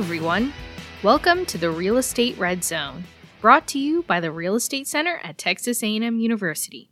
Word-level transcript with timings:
Everyone. 0.00 0.54
Welcome 1.02 1.44
to 1.44 1.58
the 1.58 1.70
Real 1.70 1.98
Estate 1.98 2.38
Red 2.38 2.64
Zone, 2.64 3.04
brought 3.42 3.66
to 3.68 3.78
you 3.78 4.02
by 4.04 4.18
the 4.18 4.32
Real 4.32 4.54
Estate 4.54 4.88
Center 4.88 5.20
at 5.22 5.36
Texas 5.36 5.82
A&M 5.82 6.18
University. 6.18 6.90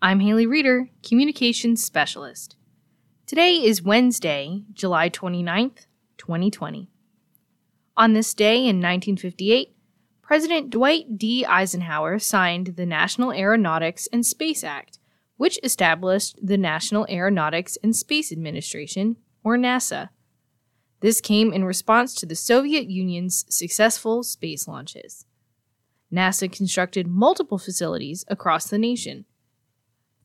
I'm 0.00 0.20
Haley 0.20 0.46
Reeder, 0.46 0.88
Communications 1.06 1.84
Specialist. 1.84 2.56
Today 3.26 3.56
is 3.56 3.82
Wednesday, 3.82 4.62
July 4.72 5.10
29th, 5.10 5.84
2020. 6.16 6.88
On 7.98 8.14
this 8.14 8.32
day 8.32 8.60
in 8.60 8.80
1958, 8.80 9.76
President 10.22 10.70
Dwight 10.70 11.18
D. 11.18 11.44
Eisenhower 11.44 12.18
signed 12.18 12.76
the 12.76 12.86
National 12.86 13.30
Aeronautics 13.30 14.08
and 14.10 14.24
Space 14.24 14.64
Act, 14.64 14.98
which 15.36 15.60
established 15.62 16.38
the 16.42 16.56
National 16.56 17.06
Aeronautics 17.10 17.76
and 17.82 17.94
Space 17.94 18.32
Administration, 18.32 19.16
or 19.44 19.58
NASA. 19.58 20.08
This 21.00 21.20
came 21.20 21.52
in 21.52 21.64
response 21.64 22.14
to 22.14 22.26
the 22.26 22.34
Soviet 22.34 22.88
Union's 22.88 23.44
successful 23.48 24.22
space 24.22 24.66
launches. 24.66 25.26
NASA 26.12 26.50
constructed 26.50 27.06
multiple 27.06 27.58
facilities 27.58 28.24
across 28.28 28.68
the 28.68 28.78
nation. 28.78 29.24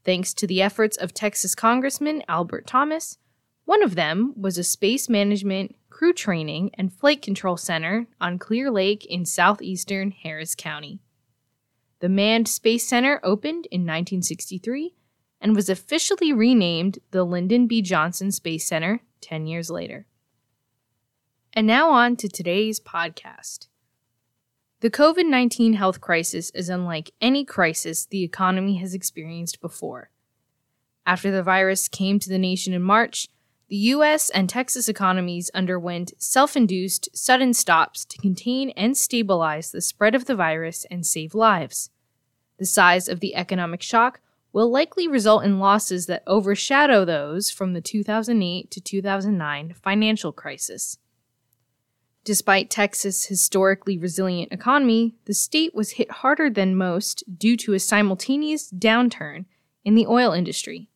Thanks 0.04 0.34
to 0.34 0.48
the 0.48 0.62
efforts 0.62 0.98
of 0.98 1.14
Texas 1.14 1.56
Congressman 1.56 2.24
Albert 2.28 2.66
Thomas, 2.66 3.18
one 3.66 3.84
of 3.84 3.96
them 3.96 4.34
was 4.36 4.58
a 4.58 4.64
space 4.64 5.08
management, 5.08 5.76
crew 5.90 6.12
training, 6.12 6.72
and 6.74 6.92
flight 6.92 7.22
control 7.22 7.56
center 7.56 8.08
on 8.20 8.40
Clear 8.40 8.70
Lake 8.70 9.06
in 9.06 9.26
southeastern 9.26 10.12
Harris 10.12 10.56
County. 10.56 11.00
The 12.00 12.10
Manned 12.10 12.50
Space 12.50 12.86
Center 12.86 13.22
opened 13.24 13.68
in 13.68 13.82
1963 13.82 14.96
and 15.40 15.56
was 15.56 15.70
officially 15.70 16.34
renamed 16.34 17.00
the 17.12 17.24
Lyndon 17.24 17.68
B. 17.68 17.82
Johnson 17.82 18.32
Space 18.32 18.68
Center 18.68 19.02
10 19.22 19.48
years 19.48 19.70
later. 19.70 20.08
And 21.56 21.68
now 21.68 21.92
on 21.92 22.16
to 22.16 22.28
today's 22.28 22.80
podcast. 22.80 23.68
The 24.80 24.90
COVID 24.90 25.28
19 25.28 25.74
health 25.74 26.02
crisis 26.02 26.50
is 26.56 26.68
unlike 26.68 27.12
any 27.22 27.46
crisis 27.46 28.08
the 28.08 28.24
economy 28.24 28.78
has 28.78 28.96
experienced 28.96 29.62
before. 29.62 30.10
After 31.06 31.30
the 31.30 31.44
virus 31.44 31.88
came 31.88 32.18
to 32.18 32.30
the 32.30 32.40
nation 32.40 32.74
in 32.74 32.82
March, 32.82 33.28
the 33.70 33.76
US 33.76 34.32
and 34.32 34.50
Texas 34.50 34.90
economies 34.90 35.52
underwent 35.54 36.14
self 36.18 36.58
induced 36.58 37.08
sudden 37.16 37.54
stops 37.54 38.04
to 38.06 38.18
contain 38.18 38.72
and 38.72 38.98
stabilize 38.98 39.72
the 39.72 39.82
spread 39.82 40.16
of 40.16 40.26
the 40.26 40.36
virus 40.36 40.88
and 40.90 41.06
save 41.06 41.36
lives. 41.36 41.92
The 42.58 42.66
size 42.66 43.08
of 43.08 43.20
the 43.20 43.36
economic 43.36 43.84
shock 43.84 44.22
will 44.54 44.72
likely 44.72 45.08
result 45.08 45.46
in 45.46 45.60
losses 45.60 46.08
that 46.08 46.24
overshadow 46.26 47.06
those 47.06 47.52
from 47.52 47.74
the 47.74 47.82
2008 47.82 48.72
to 48.72 48.82
2009 48.82 49.76
financial 49.84 50.32
crisis. 50.32 50.98
Despite 52.26 52.70
Texas' 52.70 53.26
historically 53.26 53.98
resilient 53.98 54.54
economy, 54.54 55.16
the 55.26 55.34
state 55.34 55.76
was 55.76 55.92
hit 55.92 56.10
harder 56.10 56.50
than 56.50 56.76
most 56.76 57.24
due 57.38 57.58
to 57.58 57.74
a 57.74 57.80
simultaneous 57.80 58.72
downturn 58.72 59.46
in 59.84 59.96
the 59.96 60.08
oil 60.08 60.32
industry. 60.32 60.88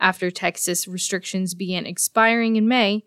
After 0.00 0.30
Texas 0.30 0.88
restrictions 0.88 1.54
began 1.54 1.84
expiring 1.84 2.56
in 2.56 2.66
May, 2.66 3.04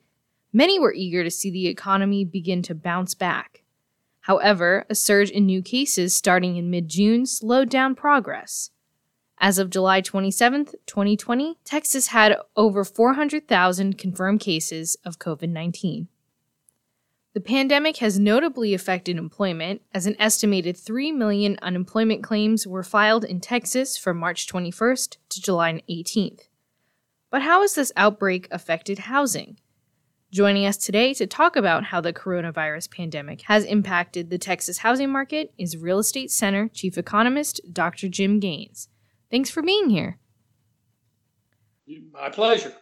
many 0.53 0.79
were 0.79 0.93
eager 0.93 1.23
to 1.23 1.31
see 1.31 1.49
the 1.49 1.67
economy 1.67 2.23
begin 2.23 2.61
to 2.63 2.75
bounce 2.75 3.15
back. 3.15 3.63
However, 4.21 4.85
a 4.87 4.93
surge 4.93 5.31
in 5.31 5.45
new 5.45 5.63
cases 5.63 6.15
starting 6.15 6.55
in 6.55 6.69
mid 6.69 6.87
June 6.87 7.25
slowed 7.25 7.69
down 7.69 7.95
progress. 7.95 8.69
As 9.39 9.57
of 9.57 9.69
July 9.69 10.01
27, 10.01 10.65
2020, 10.85 11.57
Texas 11.63 12.07
had 12.07 12.37
over 12.55 12.83
400,000 12.83 13.97
confirmed 13.97 14.39
cases 14.39 14.97
of 15.03 15.17
COVID 15.17 15.49
19. 15.49 16.09
The 17.37 17.41
pandemic 17.41 17.97
has 17.97 18.17
notably 18.17 18.73
affected 18.73 19.15
employment, 19.15 19.83
as 19.93 20.07
an 20.07 20.15
estimated 20.17 20.75
3 20.75 21.11
million 21.11 21.59
unemployment 21.61 22.23
claims 22.23 22.65
were 22.65 22.81
filed 22.81 23.23
in 23.23 23.41
Texas 23.41 23.95
from 23.95 24.17
March 24.17 24.47
21st 24.47 25.17
to 25.29 25.39
July 25.43 25.83
18th. 25.87 26.47
But 27.29 27.43
how 27.43 27.61
has 27.61 27.75
this 27.75 27.91
outbreak 27.95 28.47
affected 28.49 28.97
housing? 28.97 29.59
Joining 30.31 30.65
us 30.65 30.77
today 30.77 31.13
to 31.13 31.27
talk 31.27 31.55
about 31.55 31.83
how 31.83 32.01
the 32.01 32.11
coronavirus 32.11 32.89
pandemic 32.89 33.41
has 33.41 33.65
impacted 33.65 34.31
the 34.31 34.39
Texas 34.39 34.79
housing 34.79 35.11
market 35.11 35.53
is 35.59 35.77
Real 35.77 35.99
Estate 35.99 36.31
Center 36.31 36.67
Chief 36.69 36.97
Economist 36.97 37.61
Dr. 37.71 38.09
Jim 38.09 38.39
Gaines. 38.39 38.89
Thanks 39.29 39.51
for 39.51 39.61
being 39.61 39.91
here. 39.91 40.17
My 42.11 42.29
pleasure 42.29 42.73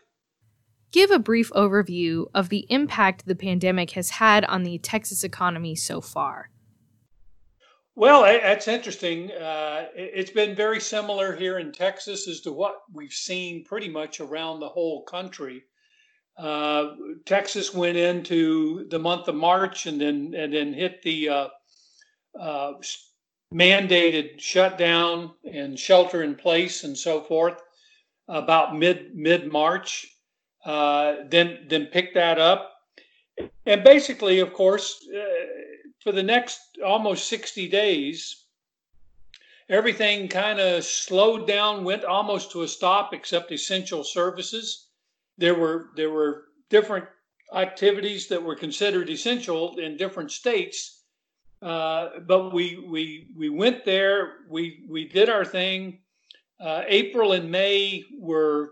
give 0.92 1.12
a 1.12 1.20
brief 1.20 1.52
overview 1.52 2.26
of 2.34 2.50
the 2.50 2.66
impact 2.70 3.26
the 3.26 3.36
pandemic 3.36 3.92
has 3.92 4.12
had 4.12 4.46
on 4.46 4.64
the 4.64 4.78
Texas 4.80 5.24
economy 5.24 5.76
so 5.76 6.02
far. 6.02 6.50
Well, 7.98 8.24
that's 8.24 8.68
interesting. 8.68 9.32
Uh, 9.32 9.88
it's 9.96 10.32
been 10.32 10.54
very 10.54 10.82
similar 10.82 11.34
here 11.34 11.60
in 11.60 11.72
Texas 11.72 12.28
as 12.28 12.42
to 12.42 12.52
what 12.52 12.82
we've 12.92 13.14
seen 13.14 13.64
pretty 13.64 13.88
much 13.88 14.20
around 14.20 14.60
the 14.60 14.68
whole 14.68 15.04
country. 15.04 15.64
Uh, 16.38 16.96
Texas 17.26 17.74
went 17.74 17.96
into 17.96 18.86
the 18.90 19.00
month 19.00 19.30
of 19.30 19.36
March 19.36 19.86
and 19.86 20.02
then 20.02 20.34
and 20.36 20.54
then 20.54 20.74
hit 20.74 21.02
the 21.04 21.30
uh, 21.30 21.48
uh 22.38 22.74
mandated 23.54 24.40
shutdown 24.42 25.32
and 25.50 25.80
shelter 25.80 26.24
in 26.24 26.36
place 26.36 26.84
and 26.84 26.98
so 26.98 27.22
forth 27.22 27.62
about 28.28 28.76
mid 28.76 29.16
mid 29.16 29.52
March. 29.52 30.06
Uh, 30.66 31.18
then 31.30 31.68
then 31.70 31.86
pick 31.86 32.14
that 32.16 32.40
up, 32.40 32.72
and 33.66 33.84
basically, 33.84 34.40
of 34.40 34.52
course, 34.54 35.08
uh, 35.16 35.22
for 36.02 36.12
the 36.12 36.24
next 36.24 36.60
almost 36.84 37.28
60 37.28 37.68
days, 37.68 38.46
everything 39.70 40.28
kind 40.28 40.60
of 40.60 40.84
slowed 40.84 41.48
down, 41.48 41.84
went 41.84 42.04
almost 42.04 42.52
to 42.52 42.64
a 42.64 42.68
stop, 42.68 43.14
except 43.14 43.52
essential 43.52 44.04
services. 44.04 44.90
There 45.38 45.56
were 45.56 45.90
there 45.96 46.12
were 46.12 46.46
different 46.70 47.06
activities 47.54 48.28
that 48.28 48.42
were 48.42 48.56
considered 48.56 49.10
essential 49.10 49.78
in 49.78 49.98
different 49.98 50.32
states, 50.32 51.04
uh, 51.62 52.20
but 52.28 52.54
we 52.54 52.84
we 52.88 53.28
we 53.36 53.50
went 53.50 53.86
there. 53.86 54.46
We 54.50 54.86
we 54.90 55.08
did 55.08 55.30
our 55.30 55.46
thing. 55.46 56.00
Uh, 56.60 56.84
April 56.88 57.34
and 57.34 57.52
May 57.52 58.06
were 58.18 58.72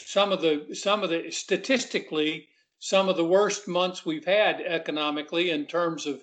some 0.00 0.32
of 0.32 0.40
the 0.40 0.74
some 0.74 1.02
of 1.02 1.10
the 1.10 1.30
statistically 1.30 2.48
some 2.78 3.08
of 3.08 3.16
the 3.16 3.24
worst 3.24 3.66
months 3.66 4.04
we've 4.04 4.26
had 4.26 4.60
economically 4.60 5.50
in 5.50 5.64
terms 5.64 6.06
of 6.06 6.20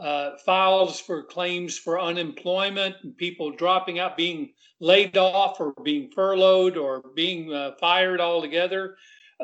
uh, 0.00 0.36
files 0.38 0.98
for 0.98 1.22
claims 1.22 1.78
for 1.78 2.00
unemployment 2.00 2.96
and 3.02 3.16
people 3.16 3.50
dropping 3.50 3.98
out, 3.98 4.16
being 4.16 4.52
laid 4.80 5.16
off 5.16 5.60
or 5.60 5.74
being 5.84 6.10
furloughed 6.10 6.76
or 6.76 7.02
being 7.14 7.52
uh, 7.52 7.72
fired 7.78 8.20
altogether. 8.20 8.96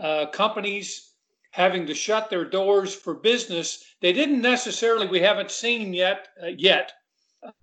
Uh, 0.03 0.27
companies 0.27 1.13
having 1.51 1.87
to 1.87 1.95
shut 1.95 2.31
their 2.31 2.45
doors 2.45 2.95
for 2.95 3.15
business. 3.15 3.85
They 4.01 4.13
didn't 4.13 4.41
necessarily. 4.41 5.07
We 5.07 5.21
haven't 5.21 5.51
seen 5.51 5.95
yet 5.95 6.29
uh, 6.43 6.49
yet 6.57 6.93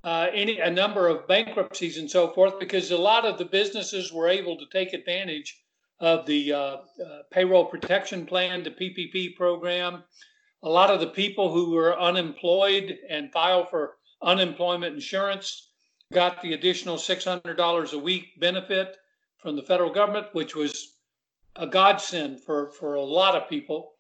uh, 0.04 0.28
any 0.32 0.60
a 0.60 0.70
number 0.70 1.08
of 1.08 1.28
bankruptcies 1.28 1.98
and 1.98 2.10
so 2.10 2.30
forth 2.30 2.60
because 2.60 2.92
a 2.92 2.98
lot 2.98 3.26
of 3.26 3.38
the 3.38 3.46
businesses 3.46 4.14
were 4.14 4.30
able 4.30 4.58
to 4.58 4.66
take 4.72 4.94
advantage 4.94 5.63
of 6.00 6.26
the 6.26 6.52
uh, 6.52 6.58
uh, 6.58 6.78
payroll 7.32 7.66
protection 7.66 8.26
plan, 8.26 8.64
the 8.64 8.72
PPP 8.72 9.36
program. 9.36 10.04
A 10.64 10.70
lot 10.70 10.90
of 10.90 11.00
the 11.00 11.08
people 11.08 11.52
who 11.52 11.72
were 11.72 12.00
unemployed 12.00 12.98
and 13.10 13.32
filed 13.32 13.70
for 13.70 13.98
unemployment 14.22 14.96
insurance 14.96 15.70
got 16.12 16.42
the 16.42 16.54
additional 16.54 16.98
$600 16.98 17.94
a 17.94 17.98
week 17.98 18.40
benefit 18.40 18.98
from 19.38 19.56
the 19.56 19.62
federal 19.62 19.92
government, 19.92 20.28
which 20.34 20.56
was 20.56 21.00
a 21.56 21.68
godsend 21.68 22.40
for, 22.42 22.72
for 22.72 22.96
a 22.96 23.02
lot 23.02 23.36
of 23.36 23.50
people. 23.50 23.94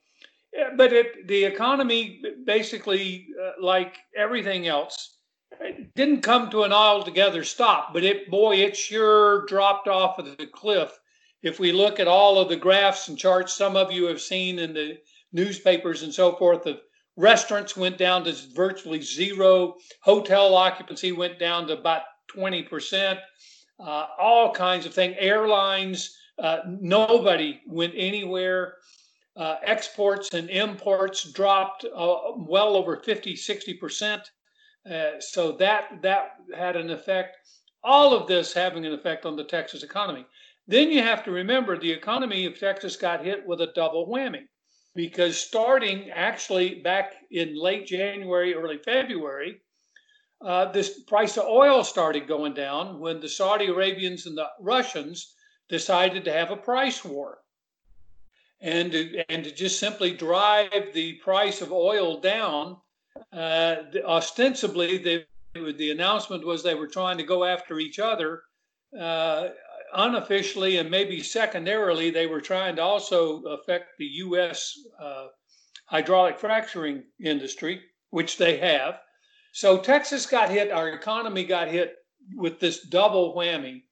But 0.77 0.93
it, 0.93 1.27
the 1.27 1.43
economy, 1.43 2.21
basically, 2.45 3.27
uh, 3.41 3.51
like 3.61 3.97
everything 4.15 4.67
else, 4.67 5.17
didn't 5.95 6.21
come 6.21 6.49
to 6.51 6.63
an 6.63 6.71
altogether 6.71 7.43
stop, 7.43 7.93
but 7.93 8.03
it, 8.03 8.29
boy, 8.29 8.57
it 8.57 8.75
sure 8.75 9.45
dropped 9.45 9.87
off 9.87 10.19
of 10.19 10.37
the 10.37 10.47
cliff 10.47 10.99
if 11.43 11.59
we 11.59 11.71
look 11.71 11.99
at 11.99 12.07
all 12.07 12.39
of 12.39 12.49
the 12.49 12.55
graphs 12.55 13.07
and 13.07 13.17
charts 13.17 13.53
some 13.53 13.75
of 13.75 13.91
you 13.91 14.05
have 14.05 14.21
seen 14.21 14.59
in 14.59 14.73
the 14.73 14.97
newspapers 15.31 16.03
and 16.03 16.13
so 16.13 16.35
forth 16.35 16.65
of 16.65 16.79
restaurants 17.15 17.77
went 17.77 17.97
down 17.97 18.23
to 18.23 18.33
virtually 18.55 19.01
zero. 19.01 19.75
Hotel 20.01 20.55
occupancy 20.55 21.11
went 21.11 21.37
down 21.37 21.67
to 21.67 21.77
about 21.77 22.03
20% 22.35 23.19
uh, 23.79 24.07
all 24.19 24.51
kinds 24.51 24.85
of 24.85 24.93
things. 24.93 25.15
Airlines 25.19 26.17
uh, 26.39 26.59
nobody 26.67 27.61
went 27.67 27.93
anywhere. 27.95 28.75
Uh, 29.35 29.55
exports 29.63 30.33
and 30.33 30.49
imports 30.49 31.31
dropped 31.31 31.85
uh, 31.85 32.17
well 32.37 32.75
over 32.75 32.97
50 32.97 33.33
60% 33.33 34.21
uh, 34.89 35.19
so 35.19 35.51
that 35.53 36.01
that 36.01 36.33
had 36.55 36.75
an 36.75 36.91
effect. 36.91 37.37
All 37.83 38.13
of 38.13 38.27
this 38.27 38.53
having 38.53 38.85
an 38.85 38.93
effect 38.93 39.25
on 39.25 39.35
the 39.35 39.43
texas 39.43 39.83
economy 39.83 40.25
then 40.67 40.91
you 40.91 41.01
have 41.01 41.23
to 41.25 41.31
remember 41.31 41.77
the 41.77 41.91
economy 41.91 42.45
of 42.45 42.59
Texas 42.59 42.95
got 42.95 43.25
hit 43.25 43.45
with 43.45 43.61
a 43.61 43.73
double 43.75 44.07
whammy. 44.07 44.47
because 44.95 45.37
starting 45.37 46.11
actually 46.11 46.81
back 46.81 47.15
in 47.31 47.59
late 47.59 47.87
January, 47.87 48.53
early 48.53 48.77
February, 48.77 49.59
uh, 50.43 50.71
this 50.71 51.03
price 51.03 51.37
of 51.37 51.45
oil 51.45 51.83
started 51.83 52.27
going 52.27 52.53
down 52.53 52.99
when 52.99 53.19
the 53.19 53.29
Saudi 53.29 53.67
Arabians 53.67 54.25
and 54.25 54.37
the 54.37 54.47
Russians 54.59 55.33
decided 55.69 56.25
to 56.25 56.33
have 56.33 56.51
a 56.51 56.57
price 56.57 57.03
war. 57.03 57.39
And 58.61 58.91
to, 58.91 59.23
and 59.29 59.43
to 59.43 59.51
just 59.51 59.79
simply 59.79 60.13
drive 60.13 60.93
the 60.93 61.13
price 61.23 61.61
of 61.61 61.71
oil 61.71 62.19
down, 62.19 62.77
uh, 63.31 63.75
ostensibly, 64.05 64.97
they, 64.97 65.25
the 65.53 65.91
announcement 65.91 66.45
was 66.45 66.61
they 66.61 66.75
were 66.75 66.87
trying 66.87 67.17
to 67.17 67.23
go 67.23 67.43
after 67.43 67.79
each 67.79 67.99
other. 67.99 68.43
Uh, 68.97 69.49
unofficially 69.95 70.77
and 70.77 70.89
maybe 70.89 71.21
secondarily, 71.21 72.09
they 72.09 72.27
were 72.27 72.41
trying 72.41 72.75
to 72.75 72.81
also 72.81 73.41
affect 73.43 73.91
the 73.97 74.05
U.S. 74.05 74.73
Uh, 74.99 75.27
hydraulic 75.85 76.39
fracturing 76.39 77.03
industry, 77.23 77.81
which 78.09 78.37
they 78.37 78.57
have. 78.57 78.99
So 79.53 79.77
Texas 79.77 80.25
got 80.25 80.49
hit, 80.49 80.71
our 80.71 80.89
economy 80.89 81.45
got 81.45 81.67
hit 81.67 81.95
with 82.35 82.59
this 82.59 82.81
double 82.87 83.35
whammy 83.35 83.83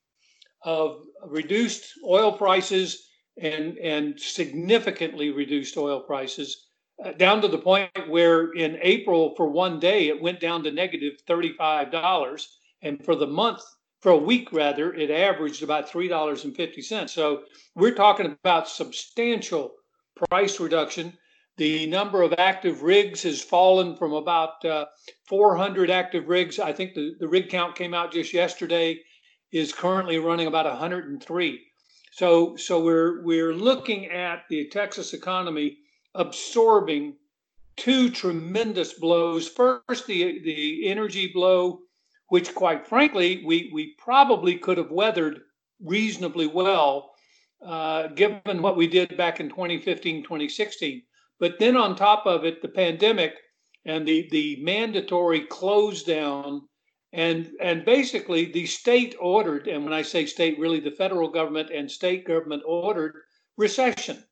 of 0.63 1.01
reduced 1.27 1.92
oil 2.06 2.31
prices 2.31 3.07
and, 3.39 3.77
and 3.77 4.19
significantly 4.19 5.31
reduced 5.31 5.77
oil 5.77 6.01
prices, 6.01 6.68
uh, 7.03 7.12
down 7.13 7.42
to 7.42 7.48
the 7.48 7.57
point 7.57 7.89
where 8.07 8.51
in 8.53 8.77
April, 8.81 9.33
for 9.36 9.50
one 9.50 9.80
day, 9.80 10.07
it 10.07 10.21
went 10.21 10.39
down 10.39 10.63
to 10.63 10.71
negative 10.71 11.13
$35. 11.27 12.45
And 12.83 13.03
for 13.03 13.15
the 13.15 13.27
month, 13.27 13.62
for 14.01 14.12
a 14.12 14.18
week 14.18 14.51
rather, 14.51 14.94
it 14.94 15.12
averaged 15.12 15.63
about 15.63 15.89
$3.50. 15.89 17.09
So 17.09 17.44
we're 17.75 17.95
talking 17.95 18.25
about 18.25 18.68
substantial 18.68 19.74
price 20.30 20.59
reduction. 20.59 21.18
The 21.57 21.86
number 21.86 22.24
of 22.24 22.33
active 22.38 22.81
rigs 22.81 23.24
has 23.24 23.44
fallen 23.44 23.95
from 23.95 24.13
about 24.13 24.63
uh, 24.65 24.86
400 25.27 25.92
active 25.92 26.27
rigs. 26.27 26.57
I 26.59 26.74
think 26.74 26.95
the, 26.95 27.13
the 27.19 27.27
rig 27.27 27.50
count 27.50 27.75
came 27.75 27.94
out 27.94 28.12
just 28.12 28.33
yesterday 28.33 29.00
is 29.51 29.74
currently 29.74 30.18
running 30.18 30.48
about 30.48 30.65
103. 30.65 31.62
So, 32.13 32.56
so 32.56 32.83
we're 32.83 33.24
we're 33.24 33.53
looking 33.53 34.07
at 34.07 34.44
the 34.50 34.68
Texas 34.69 35.13
economy 35.13 35.77
absorbing 36.15 37.15
two 37.77 38.09
tremendous 38.09 38.94
blows. 38.94 39.48
First, 39.48 40.07
the 40.07 40.42
the 40.44 40.88
energy 40.88 41.31
blow, 41.33 41.80
which 42.31 42.55
quite 42.55 42.87
frankly 42.87 43.43
we 43.45 43.69
we 43.73 43.93
probably 43.97 44.57
could 44.57 44.77
have 44.77 44.89
weathered 44.89 45.41
reasonably 45.83 46.47
well, 46.47 47.11
uh, 47.61 48.07
given 48.07 48.61
what 48.61 48.77
we 48.77 48.87
did 48.87 49.17
back 49.17 49.41
in 49.41 49.49
2015, 49.49 50.23
2016. 50.23 51.01
But 51.41 51.59
then 51.59 51.75
on 51.75 51.93
top 51.93 52.25
of 52.25 52.45
it, 52.45 52.61
the 52.61 52.69
pandemic 52.69 53.35
and 53.83 54.07
the, 54.07 54.29
the 54.31 54.55
mandatory 54.61 55.41
close 55.41 56.03
down 56.03 56.61
and 57.11 57.51
and 57.59 57.83
basically 57.83 58.45
the 58.45 58.65
state 58.65 59.13
ordered, 59.19 59.67
and 59.67 59.83
when 59.83 59.91
I 59.91 60.01
say 60.01 60.25
state, 60.25 60.57
really 60.57 60.79
the 60.79 60.91
federal 60.91 61.27
government 61.27 61.69
and 61.69 61.91
state 61.91 62.25
government 62.25 62.63
ordered 62.65 63.15
recession. 63.57 64.23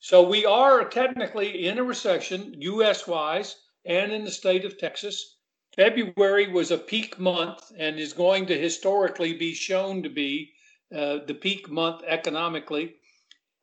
So 0.00 0.22
we 0.22 0.44
are 0.44 0.86
technically 0.86 1.66
in 1.66 1.78
a 1.78 1.82
recession, 1.82 2.54
US 2.58 3.06
wise, 3.06 3.56
and 3.86 4.12
in 4.12 4.26
the 4.26 4.30
state 4.30 4.66
of 4.66 4.76
Texas. 4.76 5.37
February 5.78 6.48
was 6.48 6.72
a 6.72 6.76
peak 6.76 7.20
month 7.20 7.70
and 7.78 8.00
is 8.00 8.12
going 8.12 8.44
to 8.46 8.58
historically 8.58 9.32
be 9.32 9.54
shown 9.54 10.02
to 10.02 10.08
be 10.08 10.52
uh, 10.92 11.18
the 11.28 11.34
peak 11.40 11.70
month 11.70 12.02
economically. 12.04 12.96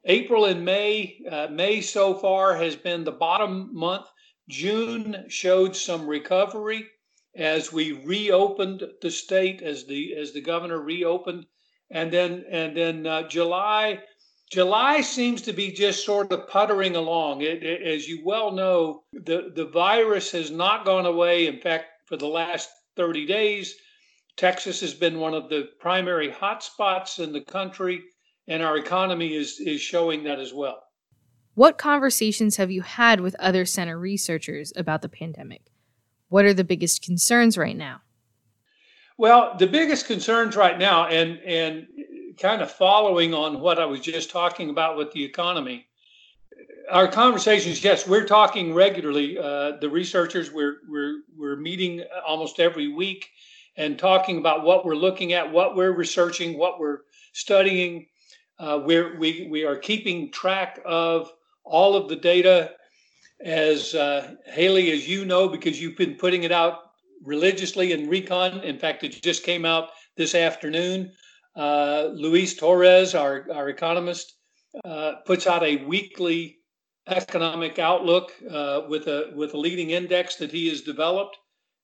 April 0.06 0.46
and 0.46 0.64
May, 0.64 1.20
uh, 1.30 1.48
May 1.52 1.82
so 1.82 2.14
far 2.14 2.56
has 2.56 2.78
been 2.78 3.04
the 3.04 3.12
bottom 3.12 3.70
month. 3.74 4.06
June 4.48 5.26
showed 5.28 5.76
some 5.76 6.08
recovery 6.08 6.88
as 7.36 7.74
we 7.74 7.92
reopened 7.92 8.84
the 9.02 9.12
state, 9.12 9.62
as 9.62 9.86
the 9.86 10.16
as 10.16 10.32
the 10.32 10.40
governor 10.40 10.80
reopened, 10.80 11.46
and 11.92 12.14
then 12.14 12.46
and 12.50 12.78
then 12.78 13.06
uh, 13.06 13.28
July. 13.28 14.02
July 14.50 15.02
seems 15.02 15.42
to 15.42 15.52
be 15.52 15.70
just 15.70 16.06
sort 16.06 16.32
of 16.32 16.48
puttering 16.48 16.96
along. 16.96 17.42
It, 17.42 17.62
it, 17.62 17.82
as 17.82 18.08
you 18.08 18.24
well 18.24 18.52
know, 18.52 19.04
the, 19.12 19.52
the 19.54 19.66
virus 19.66 20.32
has 20.32 20.52
not 20.52 20.86
gone 20.86 21.08
away. 21.08 21.48
In 21.48 21.60
fact, 21.60 21.88
for 22.06 22.18
the 22.18 22.28
last 22.28 22.70
30 22.96 23.26
days, 23.26 23.76
Texas 24.38 24.82
has 24.82 24.94
been 24.94 25.20
one 25.20 25.34
of 25.34 25.50
the 25.50 25.70
primary 25.80 26.30
hotspots 26.30 27.20
in 27.20 27.32
the 27.32 27.42
country 27.42 28.04
and 28.48 28.62
our 28.62 28.78
economy 28.78 29.36
is 29.36 29.60
is 29.60 29.82
showing 29.82 30.24
that 30.24 30.40
as 30.40 30.54
well. 30.54 30.84
What 31.56 31.78
conversations 31.78 32.58
have 32.58 32.70
you 32.70 32.82
had 32.82 33.22
with 33.22 33.36
other 33.40 33.66
center 33.66 33.98
researchers 33.98 34.74
about 34.76 35.02
the 35.02 35.10
pandemic? 35.10 35.72
What 36.30 36.46
are 36.46 36.54
the 36.54 36.64
biggest 36.64 37.02
concerns 37.02 37.58
right 37.58 37.78
now? 37.78 38.02
Well, 39.18 39.56
the 39.58 39.68
biggest 39.68 40.08
concerns 40.08 40.56
right 40.56 40.78
now, 40.78 41.08
and 41.08 41.40
and 41.40 41.88
kind 42.38 42.62
of 42.62 42.70
following 42.72 43.34
on 43.34 43.62
what 43.62 43.80
I 43.80 43.86
was 43.86 44.02
just 44.02 44.30
talking 44.30 44.70
about 44.70 44.98
with 44.98 45.12
the 45.12 45.24
economy, 45.24 45.88
our 46.92 47.08
conversations. 47.08 47.84
Yes, 47.84 48.08
we're 48.08 48.26
talking 48.26 48.74
regularly. 48.74 49.38
Uh, 49.38 49.78
the 49.82 49.90
researchers 49.90 50.52
we're 50.52 50.78
we're 50.88 51.22
we're 51.38 51.56
meeting 51.56 52.04
almost 52.26 52.60
every 52.60 52.88
week 52.88 53.30
and 53.78 54.00
talking 54.00 54.38
about 54.38 54.64
what 54.64 54.86
we're 54.86 54.96
looking 54.96 55.34
at, 55.34 55.52
what 55.52 55.76
we're 55.76 55.92
researching, 55.92 56.58
what 56.58 56.80
we're 56.80 57.00
studying, 57.34 58.08
uh, 58.60 58.82
we're, 58.84 59.18
we, 59.20 59.48
we 59.52 59.66
are 59.66 59.76
keeping 59.76 60.32
track 60.32 60.80
of 60.86 61.32
all 61.64 61.96
of 61.96 62.08
the 62.08 62.16
data 62.16 62.72
as 63.44 63.94
uh, 63.94 64.36
Haley, 64.46 64.92
as 64.92 65.08
you 65.08 65.26
know, 65.26 65.50
because 65.50 65.82
you've 65.82 65.98
been 65.98 66.16
putting 66.16 66.44
it 66.44 66.52
out 66.52 66.80
religiously 67.24 67.92
in 67.92 68.08
Recon. 68.08 68.62
In 68.62 68.80
fact, 68.80 69.04
it 69.04 69.22
just 69.22 69.44
came 69.44 69.66
out 69.66 69.90
this 70.16 70.36
afternoon. 70.36 71.12
Uh, 71.56 72.10
Luis 72.14 72.56
Torres, 72.56 73.14
our, 73.14 73.48
our 73.54 73.68
economist, 73.70 74.38
uh, 74.86 75.16
puts 75.26 75.48
out 75.48 75.64
a 75.64 75.84
weekly 75.86 76.60
economic 77.08 77.80
outlook 77.80 78.32
uh, 78.50 78.82
with 78.90 79.08
a 79.08 79.32
with 79.36 79.54
a 79.54 79.58
leading 79.58 79.92
index 79.92 80.36
that 80.38 80.52
he 80.52 80.70
has 80.70 80.82
developed 80.82 81.38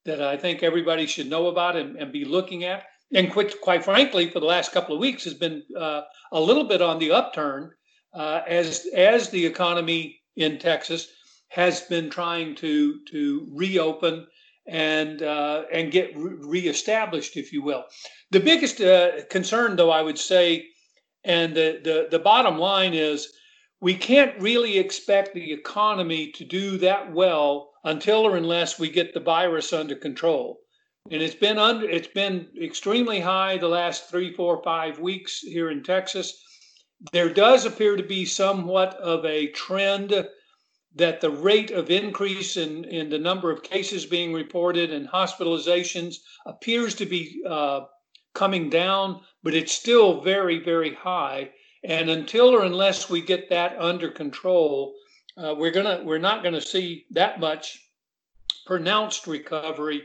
that 0.05 0.21
I 0.21 0.35
think 0.35 0.63
everybody 0.63 1.05
should 1.05 1.29
know 1.29 1.47
about 1.47 1.75
and, 1.75 1.95
and 1.95 2.11
be 2.11 2.25
looking 2.25 2.63
at 2.63 2.83
and 3.13 3.31
quite, 3.31 3.59
quite 3.61 3.83
frankly, 3.83 4.29
for 4.29 4.39
the 4.39 4.45
last 4.45 4.71
couple 4.71 4.95
of 4.95 5.01
weeks, 5.01 5.25
has 5.25 5.33
been 5.33 5.63
uh, 5.77 6.01
a 6.31 6.39
little 6.39 6.63
bit 6.63 6.81
on 6.81 6.99
the 6.99 7.11
upturn 7.11 7.71
uh, 8.13 8.41
as 8.47 8.87
as 8.95 9.29
the 9.29 9.45
economy 9.45 10.21
in 10.35 10.57
Texas 10.59 11.07
has 11.49 11.81
been 11.81 12.09
trying 12.09 12.55
to 12.55 12.99
to 13.11 13.47
reopen 13.51 14.27
and 14.67 15.21
uh, 15.23 15.63
and 15.73 15.91
get 15.91 16.15
re- 16.15 16.35
reestablished, 16.39 17.35
if 17.35 17.51
you 17.51 17.61
will. 17.61 17.83
The 18.31 18.39
biggest 18.39 18.79
uh, 18.79 19.25
concern, 19.29 19.75
though, 19.75 19.91
I 19.91 20.01
would 20.01 20.17
say, 20.17 20.67
and 21.25 21.53
the, 21.53 21.81
the 21.83 22.07
the 22.11 22.19
bottom 22.19 22.57
line 22.57 22.93
is, 22.93 23.27
we 23.81 23.95
can't 23.95 24.39
really 24.39 24.77
expect 24.77 25.33
the 25.33 25.51
economy 25.51 26.31
to 26.31 26.45
do 26.45 26.77
that 26.77 27.11
well 27.11 27.71
until 27.83 28.27
or 28.27 28.37
unless 28.37 28.79
we 28.79 28.89
get 28.89 29.13
the 29.13 29.19
virus 29.19 29.73
under 29.73 29.95
control. 29.95 30.59
And 31.09 31.21
it's 31.21 31.35
been 31.35 31.57
under 31.57 31.89
it's 31.89 32.07
been 32.07 32.47
extremely 32.61 33.19
high 33.19 33.57
the 33.57 33.67
last 33.67 34.07
three 34.07 34.31
four 34.33 34.61
five 34.63 34.99
weeks 34.99 35.39
here 35.39 35.71
in 35.71 35.81
texas. 35.81 36.39
There 37.11 37.33
does 37.33 37.65
appear 37.65 37.97
to 37.97 38.03
be 38.03 38.23
somewhat 38.23 38.93
of 38.97 39.25
a 39.25 39.47
trend 39.47 40.27
that 40.93 41.21
the 41.21 41.31
rate 41.31 41.71
of 41.71 41.89
increase 41.89 42.57
in, 42.57 42.83
in 42.83 43.09
the 43.09 43.17
number 43.17 43.49
of 43.49 43.63
cases 43.63 44.05
being 44.05 44.31
reported 44.31 44.91
and 44.91 45.07
hospitalizations 45.07 46.17
appears 46.45 46.93
to 46.95 47.05
be 47.07 47.41
uh, 47.49 47.81
coming 48.35 48.69
down 48.69 49.21
but 49.41 49.55
it's 49.55 49.71
still 49.71 50.21
very 50.21 50.59
very 50.59 50.93
high 50.93 51.49
and 51.83 52.09
until 52.09 52.49
or 52.49 52.63
unless 52.63 53.09
we 53.09 53.21
get 53.21 53.49
that 53.49 53.75
under 53.79 54.09
control 54.09 54.93
uh, 55.37 55.55
we're 55.57 55.71
gonna 55.71 56.01
we're 56.03 56.17
not 56.17 56.43
going 56.43 56.53
to 56.53 56.61
see 56.61 57.05
that 57.11 57.39
much 57.39 57.87
pronounced 58.65 59.27
recovery 59.27 60.03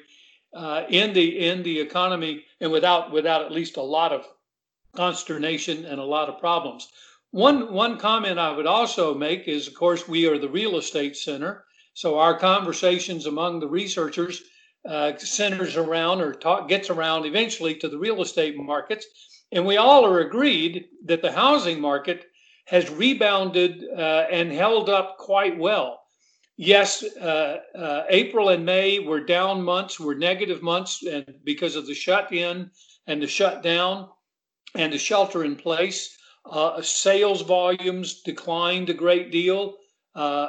uh, 0.55 0.85
in 0.89 1.13
the 1.13 1.47
in 1.47 1.63
the 1.63 1.81
economy 1.81 2.45
and 2.61 2.71
without 2.71 3.13
without 3.13 3.45
at 3.45 3.53
least 3.53 3.77
a 3.77 3.83
lot 3.83 4.13
of 4.13 4.27
consternation 4.95 5.85
and 5.85 6.01
a 6.01 6.05
lot 6.05 6.29
of 6.29 6.41
problems. 6.41 6.89
One 7.31 7.73
one 7.73 7.99
comment 7.99 8.39
I 8.39 8.53
would 8.53 8.67
also 8.67 9.15
make 9.15 9.47
is, 9.49 9.69
of 9.69 9.75
course, 9.75 10.09
we 10.09 10.27
are 10.27 10.39
the 10.39 10.49
real 10.49 10.79
estate 10.79 11.17
center, 11.17 11.65
so 11.93 12.19
our 12.19 12.39
conversations 12.39 13.27
among 13.27 13.61
the 13.61 13.69
researchers 13.69 14.43
uh, 14.89 15.17
centers 15.19 15.77
around 15.77 16.21
or 16.21 16.33
talk, 16.33 16.69
gets 16.69 16.89
around 16.89 17.27
eventually 17.27 17.75
to 17.75 17.89
the 17.89 17.99
real 17.99 18.23
estate 18.23 18.57
markets, 18.57 19.05
and 19.53 19.65
we 19.65 19.77
all 19.77 20.05
are 20.05 20.21
agreed 20.21 20.87
that 21.05 21.23
the 21.23 21.33
housing 21.33 21.81
market 21.81 22.27
has 22.67 22.91
rebounded 22.91 23.85
uh, 23.97 24.27
and 24.31 24.51
held 24.51 24.89
up 24.91 25.19
quite 25.19 25.57
well 25.57 26.01
yes, 26.57 27.05
uh, 27.21 27.59
uh, 27.75 28.05
April 28.09 28.49
and 28.49 28.65
May 28.65 28.99
were 28.99 29.21
down 29.21 29.63
months, 29.63 30.01
were 30.01 30.15
negative 30.15 30.63
months, 30.63 31.05
and 31.05 31.35
because 31.45 31.77
of 31.77 31.87
the 31.87 31.95
shut 31.95 32.33
in 32.33 32.71
and 33.07 33.23
the 33.23 33.27
shutdown 33.27 34.09
and 34.75 34.93
the 34.93 34.99
shelter 34.99 35.45
in 35.45 35.57
place, 35.57 36.17
uh, 36.51 36.81
sales 36.81 37.43
volumes 37.43 38.23
declined 38.23 38.91
a 38.91 38.95
great 38.95 39.31
deal. 39.31 39.77
Uh, 40.15 40.49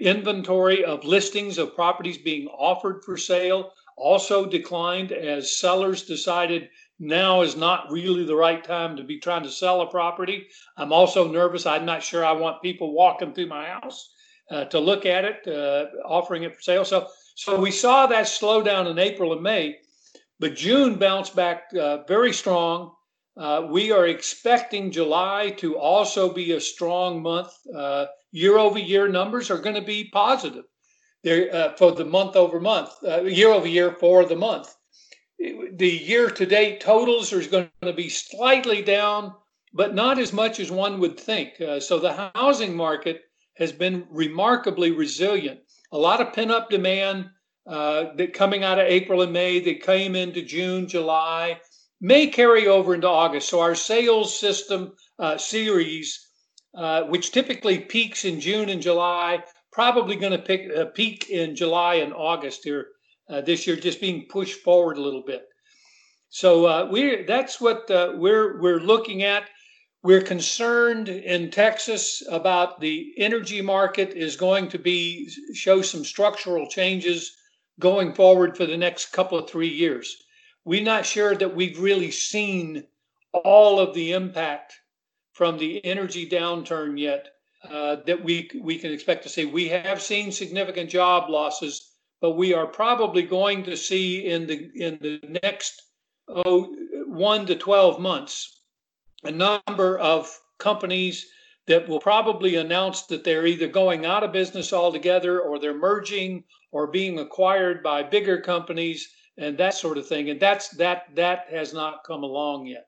inventory 0.00 0.84
of 0.84 1.04
listings 1.04 1.56
of 1.56 1.74
properties 1.74 2.18
being 2.18 2.48
offered 2.48 3.04
for 3.04 3.16
sale 3.16 3.72
also 3.96 4.44
declined 4.44 5.12
as 5.12 5.56
sellers 5.56 6.02
decided 6.02 6.68
now 6.98 7.42
is 7.42 7.56
not 7.56 7.90
really 7.90 8.24
the 8.24 8.36
right 8.36 8.62
time 8.62 8.96
to 8.96 9.04
be 9.04 9.18
trying 9.18 9.42
to 9.42 9.50
sell 9.50 9.80
a 9.80 9.86
property. 9.86 10.46
I'm 10.76 10.92
also 10.92 11.30
nervous. 11.30 11.66
I'm 11.66 11.84
not 11.84 12.02
sure 12.02 12.24
I 12.24 12.32
want 12.32 12.62
people 12.62 12.92
walking 12.92 13.32
through 13.32 13.48
my 13.48 13.66
house 13.66 14.10
uh, 14.50 14.64
to 14.66 14.78
look 14.78 15.06
at 15.06 15.24
it, 15.24 15.48
uh, 15.48 15.86
offering 16.06 16.44
it 16.44 16.54
for 16.54 16.62
sale. 16.62 16.84
So, 16.84 17.08
so 17.34 17.58
we 17.58 17.70
saw 17.70 18.06
that 18.06 18.26
slowdown 18.26 18.90
in 18.90 18.98
April 18.98 19.32
and 19.32 19.42
May, 19.42 19.78
but 20.38 20.54
June 20.54 20.96
bounced 20.96 21.34
back 21.34 21.64
uh, 21.78 22.04
very 22.04 22.32
strong. 22.32 22.92
Uh, 23.36 23.66
we 23.68 23.90
are 23.90 24.06
expecting 24.06 24.92
July 24.92 25.50
to 25.56 25.76
also 25.76 26.32
be 26.32 26.52
a 26.52 26.60
strong 26.60 27.22
month. 27.22 27.52
Year 28.30 28.58
over 28.58 28.78
year 28.78 29.08
numbers 29.08 29.50
are 29.50 29.58
going 29.58 29.76
to 29.76 29.82
be 29.82 30.10
positive 30.12 30.64
uh, 31.26 31.72
for 31.76 31.92
the 31.92 32.04
month 32.04 32.36
over 32.36 32.60
month, 32.60 32.90
year 33.02 33.50
over 33.50 33.66
year 33.66 33.92
for 33.92 34.24
the 34.24 34.36
month. 34.36 34.74
The 35.72 35.90
year 35.90 36.30
to 36.30 36.46
date 36.46 36.80
totals 36.80 37.32
are 37.32 37.46
going 37.46 37.68
to 37.82 37.92
be 37.92 38.08
slightly 38.08 38.80
down, 38.80 39.34
but 39.72 39.94
not 39.94 40.18
as 40.18 40.32
much 40.32 40.58
as 40.58 40.70
one 40.70 41.00
would 41.00 41.20
think. 41.20 41.54
so 41.80 41.98
the 41.98 42.30
housing 42.34 42.74
market 42.74 43.22
has 43.56 43.72
been 43.72 44.06
remarkably 44.10 44.90
resilient. 44.90 45.60
A 45.92 45.98
lot 45.98 46.20
of 46.20 46.32
pent 46.32 46.50
up 46.50 46.70
demand 46.70 47.26
uh, 47.66 48.14
that 48.16 48.32
coming 48.32 48.64
out 48.64 48.78
of 48.78 48.86
April 48.86 49.22
and 49.22 49.32
May 49.32 49.60
that 49.60 49.82
came 49.82 50.16
into 50.16 50.42
June, 50.42 50.86
July, 50.86 51.60
may 52.00 52.26
carry 52.26 52.66
over 52.66 52.94
into 52.94 53.08
August. 53.08 53.48
So 53.48 53.60
our 53.60 53.74
sales 53.74 54.38
system 54.38 54.92
uh, 55.18 55.38
series, 55.38 56.28
uh, 56.76 57.02
which 57.04 57.32
typically 57.32 57.78
peaks 57.78 58.24
in 58.24 58.40
June 58.40 58.68
and 58.68 58.82
July, 58.82 59.42
probably 59.72 60.16
going 60.16 60.38
to 60.38 60.82
uh, 60.82 60.86
peak 60.86 61.30
in 61.30 61.56
July 61.56 61.96
and 61.96 62.12
August 62.12 62.64
here 62.64 62.88
uh, 63.28 63.40
this 63.40 63.66
year, 63.66 63.76
just 63.76 64.00
being 64.00 64.26
pushed 64.28 64.60
forward 64.60 64.96
a 64.96 65.02
little 65.02 65.22
bit. 65.22 65.46
So 66.28 66.66
uh, 66.66 66.88
we 66.90 67.24
that's 67.24 67.60
what 67.60 67.84
we're 67.88 68.60
we're 68.60 68.80
looking 68.80 69.22
at. 69.22 69.44
We're 70.02 70.20
concerned 70.20 71.08
in 71.08 71.50
Texas 71.50 72.22
about 72.30 72.78
the 72.78 73.14
energy 73.16 73.62
market 73.62 74.10
is 74.10 74.36
going 74.36 74.68
to 74.68 74.78
be 74.78 75.30
show 75.54 75.80
some 75.80 76.04
structural 76.04 76.68
changes 76.68 77.34
going 77.80 78.12
forward 78.12 78.56
for 78.56 78.66
the 78.66 78.76
next 78.76 79.12
couple 79.12 79.38
of 79.38 79.48
three 79.48 79.68
years. 79.68 80.14
We're 80.64 80.82
not 80.82 81.06
sure 81.06 81.34
that 81.34 81.54
we've 81.54 81.78
really 81.78 82.10
seen 82.10 82.84
all 83.32 83.78
of 83.80 83.94
the 83.94 84.12
impact 84.12 84.74
from 85.32 85.58
the 85.58 85.84
energy 85.84 86.28
downturn 86.28 86.98
yet 86.98 87.28
uh, 87.68 87.96
that 88.06 88.22
we 88.22 88.50
we 88.62 88.78
can 88.78 88.92
expect 88.92 89.22
to 89.24 89.28
see. 89.28 89.46
We 89.46 89.68
have 89.68 90.00
seen 90.00 90.30
significant 90.30 90.90
job 90.90 91.28
losses, 91.28 91.93
but 92.24 92.38
we 92.38 92.54
are 92.54 92.66
probably 92.66 93.20
going 93.20 93.62
to 93.62 93.76
see 93.76 94.24
in 94.24 94.46
the 94.46 94.70
in 94.76 94.98
the 95.02 95.20
next 95.42 95.82
oh, 96.26 96.74
one 97.06 97.44
to 97.44 97.54
twelve 97.54 98.00
months 98.00 98.62
a 99.24 99.30
number 99.30 99.98
of 99.98 100.34
companies 100.58 101.26
that 101.66 101.86
will 101.86 102.00
probably 102.00 102.56
announce 102.56 103.02
that 103.02 103.24
they're 103.24 103.46
either 103.46 103.68
going 103.68 104.06
out 104.06 104.24
of 104.24 104.32
business 104.32 104.72
altogether 104.72 105.38
or 105.38 105.58
they're 105.58 105.76
merging 105.76 106.42
or 106.72 106.86
being 106.86 107.18
acquired 107.18 107.82
by 107.82 108.02
bigger 108.02 108.40
companies 108.40 109.06
and 109.36 109.58
that 109.58 109.74
sort 109.74 109.98
of 109.98 110.08
thing. 110.08 110.30
And 110.30 110.40
that's 110.40 110.70
that 110.78 111.14
that 111.16 111.48
has 111.50 111.74
not 111.74 112.04
come 112.04 112.22
along 112.22 112.68
yet. 112.68 112.86